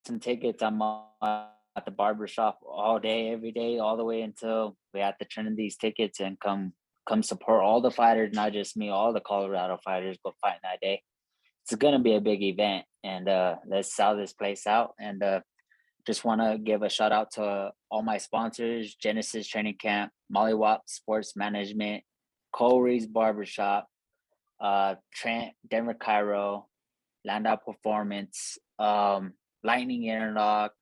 some 0.06 0.20
tickets. 0.20 0.62
I'm 0.62 0.80
uh, 0.80 1.46
at 1.76 1.84
the 1.84 1.90
barber 1.90 2.28
shop 2.28 2.60
all 2.64 3.00
day, 3.00 3.30
every 3.30 3.50
day, 3.50 3.78
all 3.78 3.96
the 3.96 4.04
way 4.04 4.22
until 4.22 4.76
we 4.94 5.00
have 5.00 5.18
to 5.18 5.24
turn 5.24 5.48
in 5.48 5.56
these 5.56 5.76
tickets 5.76 6.20
and 6.20 6.38
come 6.38 6.72
come 7.08 7.24
support 7.24 7.64
all 7.64 7.80
the 7.80 7.90
fighters, 7.90 8.32
not 8.32 8.52
just 8.52 8.76
me, 8.76 8.90
all 8.90 9.12
the 9.12 9.20
Colorado 9.20 9.76
fighters 9.84 10.18
go 10.24 10.32
fight 10.40 10.58
that 10.62 10.80
day 10.80 11.02
it's 11.62 11.74
gonna 11.76 11.98
be 11.98 12.14
a 12.14 12.20
big 12.20 12.42
event, 12.42 12.84
and 13.04 13.28
uh, 13.28 13.56
let's 13.66 13.94
sell 13.94 14.16
this 14.16 14.32
place 14.32 14.66
out. 14.66 14.94
And 14.98 15.22
uh, 15.22 15.40
just 16.06 16.24
want 16.24 16.40
to 16.40 16.58
give 16.58 16.82
a 16.82 16.88
shout 16.88 17.12
out 17.12 17.32
to 17.32 17.72
all 17.90 18.02
my 18.02 18.18
sponsors: 18.18 18.94
Genesis 18.94 19.46
Training 19.46 19.76
Camp, 19.80 20.12
Molly 20.28 20.52
Mollywop 20.52 20.80
Sports 20.86 21.36
Management, 21.36 22.02
Corey's 22.52 23.06
Barbershop, 23.06 23.86
uh, 24.60 24.96
Trent 25.14 25.52
Denver 25.68 25.94
Cairo, 25.94 26.68
Landow 27.24 27.56
Performance, 27.56 28.58
um, 28.78 29.34
Lightning 29.62 30.04
Interlock, 30.04 30.72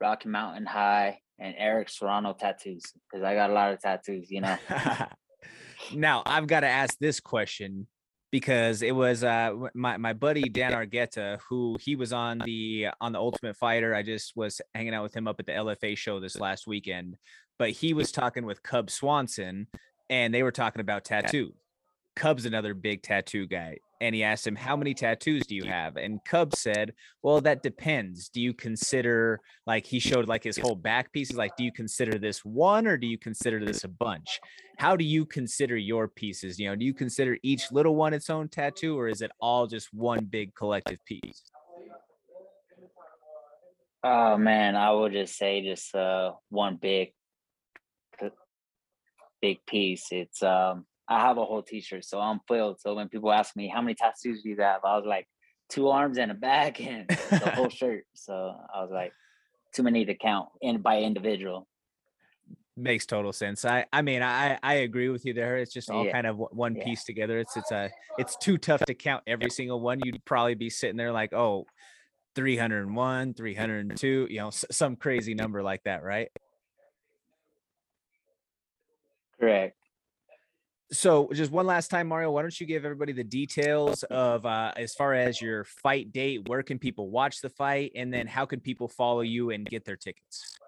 Rocky 0.00 0.28
Mountain 0.28 0.66
High, 0.66 1.18
and 1.38 1.54
Eric 1.56 1.88
Serrano 1.88 2.32
Tattoos 2.32 2.82
because 3.10 3.24
I 3.24 3.34
got 3.34 3.50
a 3.50 3.52
lot 3.52 3.72
of 3.72 3.80
tattoos, 3.80 4.30
you 4.30 4.40
know. 4.40 4.56
now 5.94 6.22
I've 6.26 6.46
got 6.46 6.60
to 6.60 6.68
ask 6.68 6.98
this 6.98 7.20
question 7.20 7.86
because 8.34 8.82
it 8.82 8.92
was 8.92 9.22
uh 9.22 9.54
my, 9.74 9.96
my 9.96 10.12
buddy 10.12 10.48
Dan 10.48 10.72
Argueta 10.72 11.38
who 11.48 11.76
he 11.80 11.94
was 11.94 12.12
on 12.12 12.40
the 12.44 12.88
on 13.00 13.12
the 13.12 13.18
Ultimate 13.20 13.56
Fighter. 13.56 13.94
I 13.94 14.02
just 14.02 14.32
was 14.34 14.60
hanging 14.74 14.92
out 14.92 15.04
with 15.04 15.14
him 15.14 15.28
up 15.28 15.38
at 15.38 15.46
the 15.46 15.52
LFA 15.52 15.96
show 15.96 16.18
this 16.18 16.36
last 16.36 16.66
weekend, 16.66 17.16
but 17.60 17.70
he 17.70 17.94
was 17.94 18.10
talking 18.10 18.44
with 18.44 18.60
Cub 18.60 18.90
Swanson 18.90 19.68
and 20.10 20.34
they 20.34 20.42
were 20.42 20.50
talking 20.50 20.80
about 20.80 21.04
tattoo. 21.04 21.54
Cub's 22.16 22.46
another 22.46 22.74
big 22.74 23.02
tattoo 23.02 23.46
guy 23.46 23.78
and 24.00 24.14
he 24.14 24.22
asked 24.22 24.46
him, 24.46 24.54
How 24.54 24.76
many 24.76 24.94
tattoos 24.94 25.46
do 25.46 25.54
you 25.54 25.64
have? 25.64 25.96
And 25.96 26.22
Cub 26.24 26.54
said, 26.54 26.92
Well, 27.22 27.40
that 27.40 27.62
depends. 27.62 28.28
Do 28.28 28.40
you 28.40 28.52
consider, 28.52 29.40
like, 29.66 29.86
he 29.86 29.98
showed 29.98 30.28
like 30.28 30.44
his 30.44 30.58
whole 30.58 30.74
back 30.76 31.12
pieces? 31.12 31.36
Like, 31.36 31.56
do 31.56 31.64
you 31.64 31.72
consider 31.72 32.18
this 32.18 32.44
one 32.44 32.86
or 32.86 32.96
do 32.96 33.06
you 33.06 33.18
consider 33.18 33.64
this 33.64 33.84
a 33.84 33.88
bunch? 33.88 34.40
How 34.78 34.96
do 34.96 35.04
you 35.04 35.24
consider 35.24 35.76
your 35.76 36.08
pieces? 36.08 36.58
You 36.58 36.68
know, 36.68 36.76
do 36.76 36.84
you 36.84 36.94
consider 36.94 37.38
each 37.42 37.72
little 37.72 37.96
one 37.96 38.12
its 38.12 38.30
own 38.30 38.48
tattoo 38.48 38.98
or 38.98 39.08
is 39.08 39.22
it 39.22 39.30
all 39.40 39.66
just 39.66 39.92
one 39.94 40.24
big 40.24 40.54
collective 40.54 41.04
piece? 41.04 41.42
Oh 44.02 44.36
man, 44.36 44.76
I 44.76 44.90
would 44.92 45.12
just 45.12 45.38
say 45.38 45.62
just 45.64 45.94
uh 45.94 46.32
one 46.50 46.76
big 46.76 47.14
big 49.40 49.64
piece. 49.66 50.08
It's 50.10 50.42
um 50.42 50.84
I 51.08 51.20
have 51.20 51.36
a 51.38 51.44
whole 51.44 51.62
t-shirt, 51.62 52.04
so 52.04 52.18
I'm 52.20 52.40
filled. 52.48 52.80
So 52.80 52.94
when 52.94 53.08
people 53.08 53.32
ask 53.32 53.54
me 53.56 53.68
how 53.68 53.82
many 53.82 53.94
tattoos 53.94 54.42
do 54.42 54.48
you 54.48 54.56
have, 54.60 54.84
I 54.84 54.96
was 54.96 55.04
like 55.06 55.28
two 55.68 55.88
arms 55.88 56.18
and 56.18 56.30
a 56.30 56.34
back 56.34 56.80
and 56.80 57.08
the 57.08 57.50
whole 57.54 57.68
shirt. 57.80 58.04
So 58.14 58.34
I 58.74 58.82
was 58.82 58.90
like, 58.92 59.12
too 59.72 59.82
many 59.82 60.04
to 60.04 60.14
count 60.14 60.48
and 60.62 60.82
by 60.82 61.00
individual. 61.00 61.68
Makes 62.76 63.06
total 63.06 63.32
sense. 63.32 63.64
I 63.64 63.86
I 63.92 64.02
mean 64.02 64.22
I 64.22 64.58
I 64.62 64.74
agree 64.74 65.08
with 65.08 65.24
you 65.24 65.32
there. 65.32 65.58
It's 65.58 65.72
just 65.72 65.90
all 65.90 66.04
Yeah. 66.04 66.12
kind 66.12 66.26
of 66.26 66.38
one 66.38 66.74
Yeah. 66.74 66.84
piece 66.84 67.04
together. 67.04 67.38
It's 67.38 67.56
it's 67.56 67.70
a 67.70 67.90
it's 68.18 68.36
too 68.36 68.58
tough 68.58 68.80
to 68.86 68.94
count 68.94 69.22
every 69.26 69.50
single 69.50 69.80
one. 69.80 70.00
You'd 70.00 70.24
probably 70.24 70.54
be 70.54 70.70
sitting 70.70 70.96
there 70.96 71.12
like, 71.12 71.32
oh, 71.32 71.66
301, 72.34 73.34
302, 73.34 74.26
you 74.28 74.38
know, 74.38 74.50
some 74.50 74.96
crazy 74.96 75.34
number 75.34 75.62
like 75.62 75.84
that, 75.84 76.02
right? 76.02 76.28
Correct. 79.38 79.76
So 80.92 81.30
just 81.32 81.50
one 81.50 81.66
last 81.66 81.88
time, 81.88 82.08
Mario, 82.08 82.30
why 82.30 82.42
don't 82.42 82.60
you 82.60 82.66
give 82.66 82.84
everybody 82.84 83.12
the 83.12 83.24
details 83.24 84.02
of 84.04 84.44
uh 84.46 84.72
as 84.76 84.94
far 84.94 85.14
as 85.14 85.40
your 85.40 85.64
fight 85.64 86.12
date, 86.12 86.48
where 86.48 86.62
can 86.62 86.78
people 86.78 87.10
watch 87.10 87.40
the 87.40 87.50
fight, 87.50 87.92
and 87.94 88.12
then 88.12 88.26
how 88.26 88.46
can 88.46 88.60
people 88.60 88.88
follow 88.88 89.22
you 89.22 89.50
and 89.50 89.66
get 89.66 89.84
their 89.84 89.96
tickets? 89.96 90.58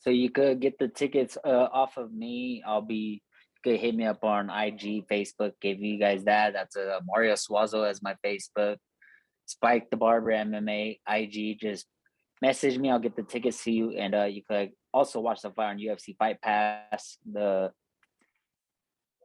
So 0.00 0.10
you 0.10 0.30
could 0.30 0.60
get 0.60 0.78
the 0.78 0.88
tickets 0.88 1.38
uh, 1.44 1.68
off 1.72 1.96
of 1.96 2.12
me. 2.12 2.62
I'll 2.66 2.82
be 2.82 3.22
you 3.64 3.72
could 3.72 3.80
hit 3.80 3.94
me 3.94 4.04
up 4.04 4.24
on 4.24 4.50
IG, 4.50 5.06
Facebook. 5.06 5.52
Give 5.60 5.78
you 5.80 5.98
guys 5.98 6.24
that. 6.24 6.54
That's 6.54 6.76
uh, 6.76 6.98
Mario 7.06 7.34
Suazo 7.34 7.88
as 7.88 8.02
my 8.02 8.16
Facebook. 8.24 8.78
Spike 9.46 9.90
the 9.90 9.96
Barber 9.96 10.32
MMA 10.32 10.98
IG. 11.08 11.60
Just 11.60 11.86
message 12.40 12.78
me. 12.78 12.90
I'll 12.90 12.98
get 12.98 13.14
the 13.14 13.22
tickets 13.22 13.62
to 13.64 13.70
you, 13.70 13.92
and 13.92 14.14
uh, 14.14 14.24
you 14.24 14.42
could 14.42 14.72
also 14.92 15.20
watch 15.20 15.42
the 15.42 15.50
fight 15.50 15.70
on 15.70 15.78
UFC 15.78 16.16
Fight 16.16 16.40
Pass. 16.40 17.18
The 17.30 17.72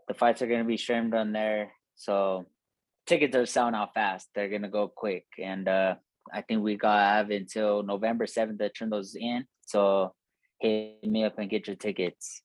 the 0.08 0.14
fights 0.14 0.42
are 0.42 0.48
gonna 0.48 0.64
be 0.64 0.78
streamed 0.78 1.14
on 1.14 1.34
there, 1.34 1.72
so 1.96 2.46
tickets 3.06 3.36
are 3.36 3.46
selling 3.46 3.76
out 3.76 3.94
fast. 3.94 4.30
They're 4.34 4.50
gonna 4.50 4.70
go 4.70 4.88
quick, 4.88 5.26
and 5.42 5.68
uh, 5.68 5.96
I 6.34 6.42
think 6.42 6.64
we 6.64 6.76
got 6.76 7.00
have 7.00 7.30
until 7.30 7.84
November 7.84 8.28
seventh 8.28 8.60
to 8.60 8.70
turn 8.70 8.90
those 8.90 9.16
in. 9.16 9.46
So 9.66 10.14
hit 10.60 11.04
me 11.04 11.24
up 11.24 11.38
and 11.38 11.50
get 11.50 11.68
your 11.68 11.76
tickets. 11.76 12.42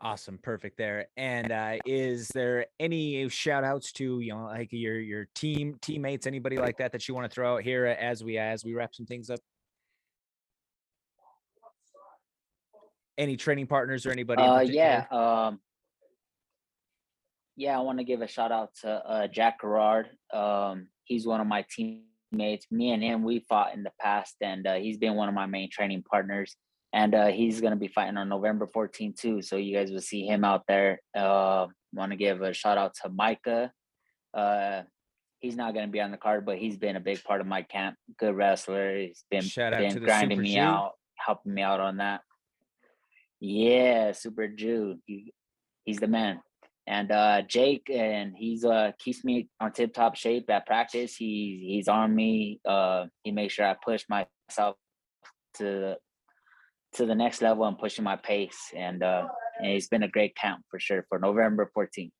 Awesome, 0.00 0.38
perfect 0.42 0.76
there. 0.76 1.06
And 1.16 1.50
uh, 1.50 1.76
is 1.86 2.28
there 2.28 2.66
any 2.78 3.28
shout 3.28 3.64
outs 3.64 3.92
to 3.92 4.20
you 4.20 4.34
know 4.34 4.44
like 4.44 4.68
your 4.70 5.00
your 5.00 5.26
team 5.34 5.76
teammates, 5.80 6.26
anybody 6.26 6.56
like 6.56 6.78
that 6.78 6.92
that 6.92 7.08
you 7.08 7.14
want 7.14 7.30
to 7.30 7.34
throw 7.34 7.56
out 7.56 7.62
here 7.62 7.86
as 7.86 8.22
we 8.22 8.38
as 8.38 8.64
we 8.64 8.74
wrap 8.74 8.94
some 8.94 9.06
things 9.06 9.30
up? 9.30 9.40
Any 13.16 13.36
training 13.36 13.66
partners 13.66 14.06
or 14.06 14.10
anybody? 14.10 14.42
Uh, 14.42 14.60
yeah. 14.60 15.04
Um, 15.10 15.60
yeah, 17.56 17.78
I 17.78 17.80
want 17.82 17.98
to 17.98 18.04
give 18.04 18.22
a 18.22 18.26
shout 18.26 18.50
out 18.50 18.70
to 18.82 18.90
uh, 18.90 19.26
Jack 19.28 19.60
Gerard. 19.60 20.08
Um, 20.32 20.88
he's 21.04 21.26
one 21.26 21.40
of 21.40 21.46
my 21.46 21.64
teammates. 21.70 22.66
Me 22.70 22.90
and 22.90 23.02
him, 23.02 23.22
we 23.22 23.44
fought 23.48 23.74
in 23.74 23.84
the 23.84 23.92
past, 24.00 24.34
and 24.40 24.66
uh, 24.66 24.74
he's 24.74 24.98
been 24.98 25.14
one 25.14 25.28
of 25.28 25.34
my 25.34 25.46
main 25.46 25.70
training 25.70 26.02
partners. 26.02 26.56
And 26.92 27.14
uh, 27.14 27.26
he's 27.26 27.60
gonna 27.60 27.76
be 27.76 27.88
fighting 27.88 28.16
on 28.16 28.28
November 28.28 28.68
14th 28.74 29.16
too. 29.16 29.42
So 29.42 29.56
you 29.56 29.76
guys 29.76 29.90
will 29.90 30.00
see 30.00 30.26
him 30.26 30.44
out 30.44 30.62
there. 30.68 31.00
Uh, 31.14 31.66
want 31.92 32.12
to 32.12 32.16
give 32.16 32.42
a 32.42 32.52
shout 32.52 32.78
out 32.78 32.94
to 33.02 33.08
Micah. 33.08 33.72
Uh, 34.32 34.82
he's 35.40 35.56
not 35.56 35.74
gonna 35.74 35.88
be 35.88 36.00
on 36.00 36.12
the 36.12 36.16
card, 36.16 36.46
but 36.46 36.58
he's 36.58 36.76
been 36.76 36.96
a 36.96 37.00
big 37.00 37.22
part 37.24 37.40
of 37.40 37.46
my 37.46 37.62
camp. 37.62 37.96
Good 38.18 38.36
wrestler. 38.36 38.96
He's 38.96 39.24
been 39.30 39.42
Shout 39.42 39.74
out 39.74 39.80
been 39.80 39.94
to 39.94 40.00
grinding 40.00 40.40
me 40.40 40.56
out, 40.56 40.92
helping 41.16 41.54
me 41.54 41.62
out 41.62 41.80
on 41.80 41.96
that. 41.96 42.20
Yeah, 43.44 44.12
Super 44.12 44.48
Jew. 44.48 44.96
He, 45.04 45.34
he's 45.84 45.98
the 45.98 46.06
man. 46.06 46.40
And 46.86 47.10
uh 47.10 47.42
Jake 47.42 47.90
and 47.90 48.34
he's 48.36 48.64
uh 48.64 48.92
keeps 48.98 49.24
me 49.24 49.48
on 49.60 49.72
tip 49.72 49.92
top 49.92 50.16
shape 50.16 50.48
at 50.50 50.66
practice. 50.66 51.16
He's 51.16 51.60
he's 51.60 51.88
on 51.88 52.14
me. 52.14 52.60
Uh 52.66 53.06
he 53.22 53.32
makes 53.32 53.54
sure 53.54 53.66
I 53.66 53.76
push 53.82 54.04
myself 54.08 54.76
to 55.54 55.96
to 56.94 57.06
the 57.06 57.14
next 57.14 57.42
level 57.42 57.64
and 57.64 57.78
pushing 57.78 58.04
my 58.04 58.16
pace. 58.16 58.72
And 58.76 59.02
uh 59.02 59.28
and 59.58 59.72
it's 59.72 59.88
been 59.88 60.02
a 60.02 60.08
great 60.08 60.36
camp 60.36 60.62
for 60.70 60.78
sure 60.78 61.04
for 61.08 61.18
November 61.18 61.70
14th. 61.76 62.12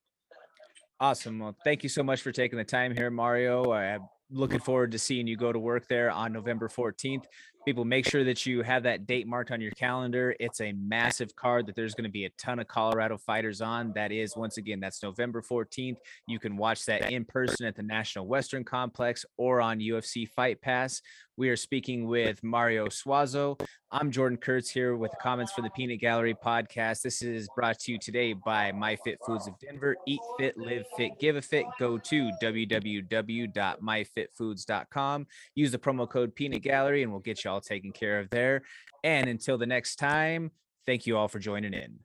Awesome. 1.00 1.38
Well, 1.38 1.56
thank 1.64 1.82
you 1.82 1.88
so 1.88 2.02
much 2.02 2.22
for 2.22 2.32
taking 2.32 2.56
the 2.56 2.64
time 2.64 2.94
here, 2.94 3.10
Mario. 3.10 3.72
I'm 3.72 4.08
looking 4.30 4.60
forward 4.60 4.92
to 4.92 4.98
seeing 4.98 5.26
you 5.26 5.36
go 5.36 5.52
to 5.52 5.58
work 5.58 5.88
there 5.88 6.10
on 6.10 6.32
November 6.32 6.68
14th. 6.68 7.24
People, 7.64 7.86
make 7.86 8.06
sure 8.06 8.24
that 8.24 8.44
you 8.44 8.62
have 8.62 8.82
that 8.82 9.06
date 9.06 9.26
marked 9.26 9.50
on 9.50 9.58
your 9.58 9.70
calendar. 9.70 10.36
It's 10.38 10.60
a 10.60 10.72
massive 10.72 11.34
card 11.34 11.66
that 11.66 11.74
there's 11.74 11.94
going 11.94 12.04
to 12.04 12.10
be 12.10 12.26
a 12.26 12.30
ton 12.36 12.58
of 12.58 12.68
Colorado 12.68 13.16
fighters 13.16 13.62
on. 13.62 13.94
That 13.94 14.12
is, 14.12 14.36
once 14.36 14.58
again, 14.58 14.80
that's 14.80 15.02
November 15.02 15.40
14th. 15.40 15.96
You 16.28 16.38
can 16.38 16.58
watch 16.58 16.84
that 16.84 17.10
in 17.10 17.24
person 17.24 17.64
at 17.64 17.74
the 17.74 17.82
National 17.82 18.26
Western 18.26 18.64
Complex 18.64 19.24
or 19.38 19.62
on 19.62 19.78
UFC 19.78 20.28
Fight 20.28 20.60
Pass. 20.60 21.00
We 21.36 21.48
are 21.48 21.56
speaking 21.56 22.06
with 22.06 22.44
Mario 22.44 22.86
Suazo. 22.86 23.60
I'm 23.90 24.12
Jordan 24.12 24.38
Kurtz 24.38 24.70
here 24.70 24.96
with 24.96 25.10
the 25.10 25.16
comments 25.16 25.50
for 25.52 25.62
the 25.62 25.70
Peanut 25.70 25.98
Gallery 26.00 26.34
podcast. 26.34 27.02
This 27.02 27.22
is 27.22 27.48
brought 27.56 27.80
to 27.80 27.90
you 27.92 27.98
today 27.98 28.34
by 28.34 28.70
My 28.72 28.94
Fit 28.96 29.18
Foods 29.26 29.48
of 29.48 29.58
Denver. 29.58 29.96
Eat 30.06 30.20
fit, 30.38 30.56
live 30.56 30.84
fit, 30.96 31.18
give 31.18 31.34
a 31.36 31.42
fit. 31.42 31.66
Go 31.78 31.98
to 31.98 32.30
www.myfitfoods.com. 32.42 35.26
Use 35.56 35.72
the 35.72 35.78
promo 35.78 36.08
code 36.08 36.36
Peanut 36.36 36.62
Gallery 36.62 37.02
and 37.02 37.10
we'll 37.10 37.20
get 37.20 37.44
you 37.44 37.50
all 37.54 37.60
taken 37.60 37.92
care 37.92 38.18
of 38.18 38.28
there. 38.30 38.62
And 39.04 39.28
until 39.28 39.56
the 39.56 39.66
next 39.66 39.96
time, 39.96 40.50
thank 40.86 41.06
you 41.06 41.16
all 41.16 41.28
for 41.28 41.38
joining 41.38 41.72
in. 41.72 42.00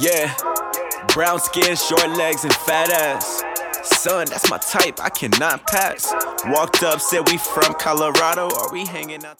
Yeah, 0.00 0.34
brown 1.14 1.38
skin, 1.38 1.76
short 1.76 2.10
legs, 2.16 2.42
and 2.42 2.52
fat 2.52 2.90
ass. 2.90 3.44
Son, 3.84 4.26
that's 4.28 4.50
my 4.50 4.58
type, 4.58 4.98
I 5.00 5.10
cannot 5.10 5.66
pass. 5.66 6.12
Walked 6.46 6.82
up, 6.82 7.00
said 7.00 7.28
we 7.28 7.36
from 7.36 7.74
Colorado, 7.74 8.48
are 8.48 8.72
we 8.72 8.84
hanging 8.84 9.24
out? 9.24 9.38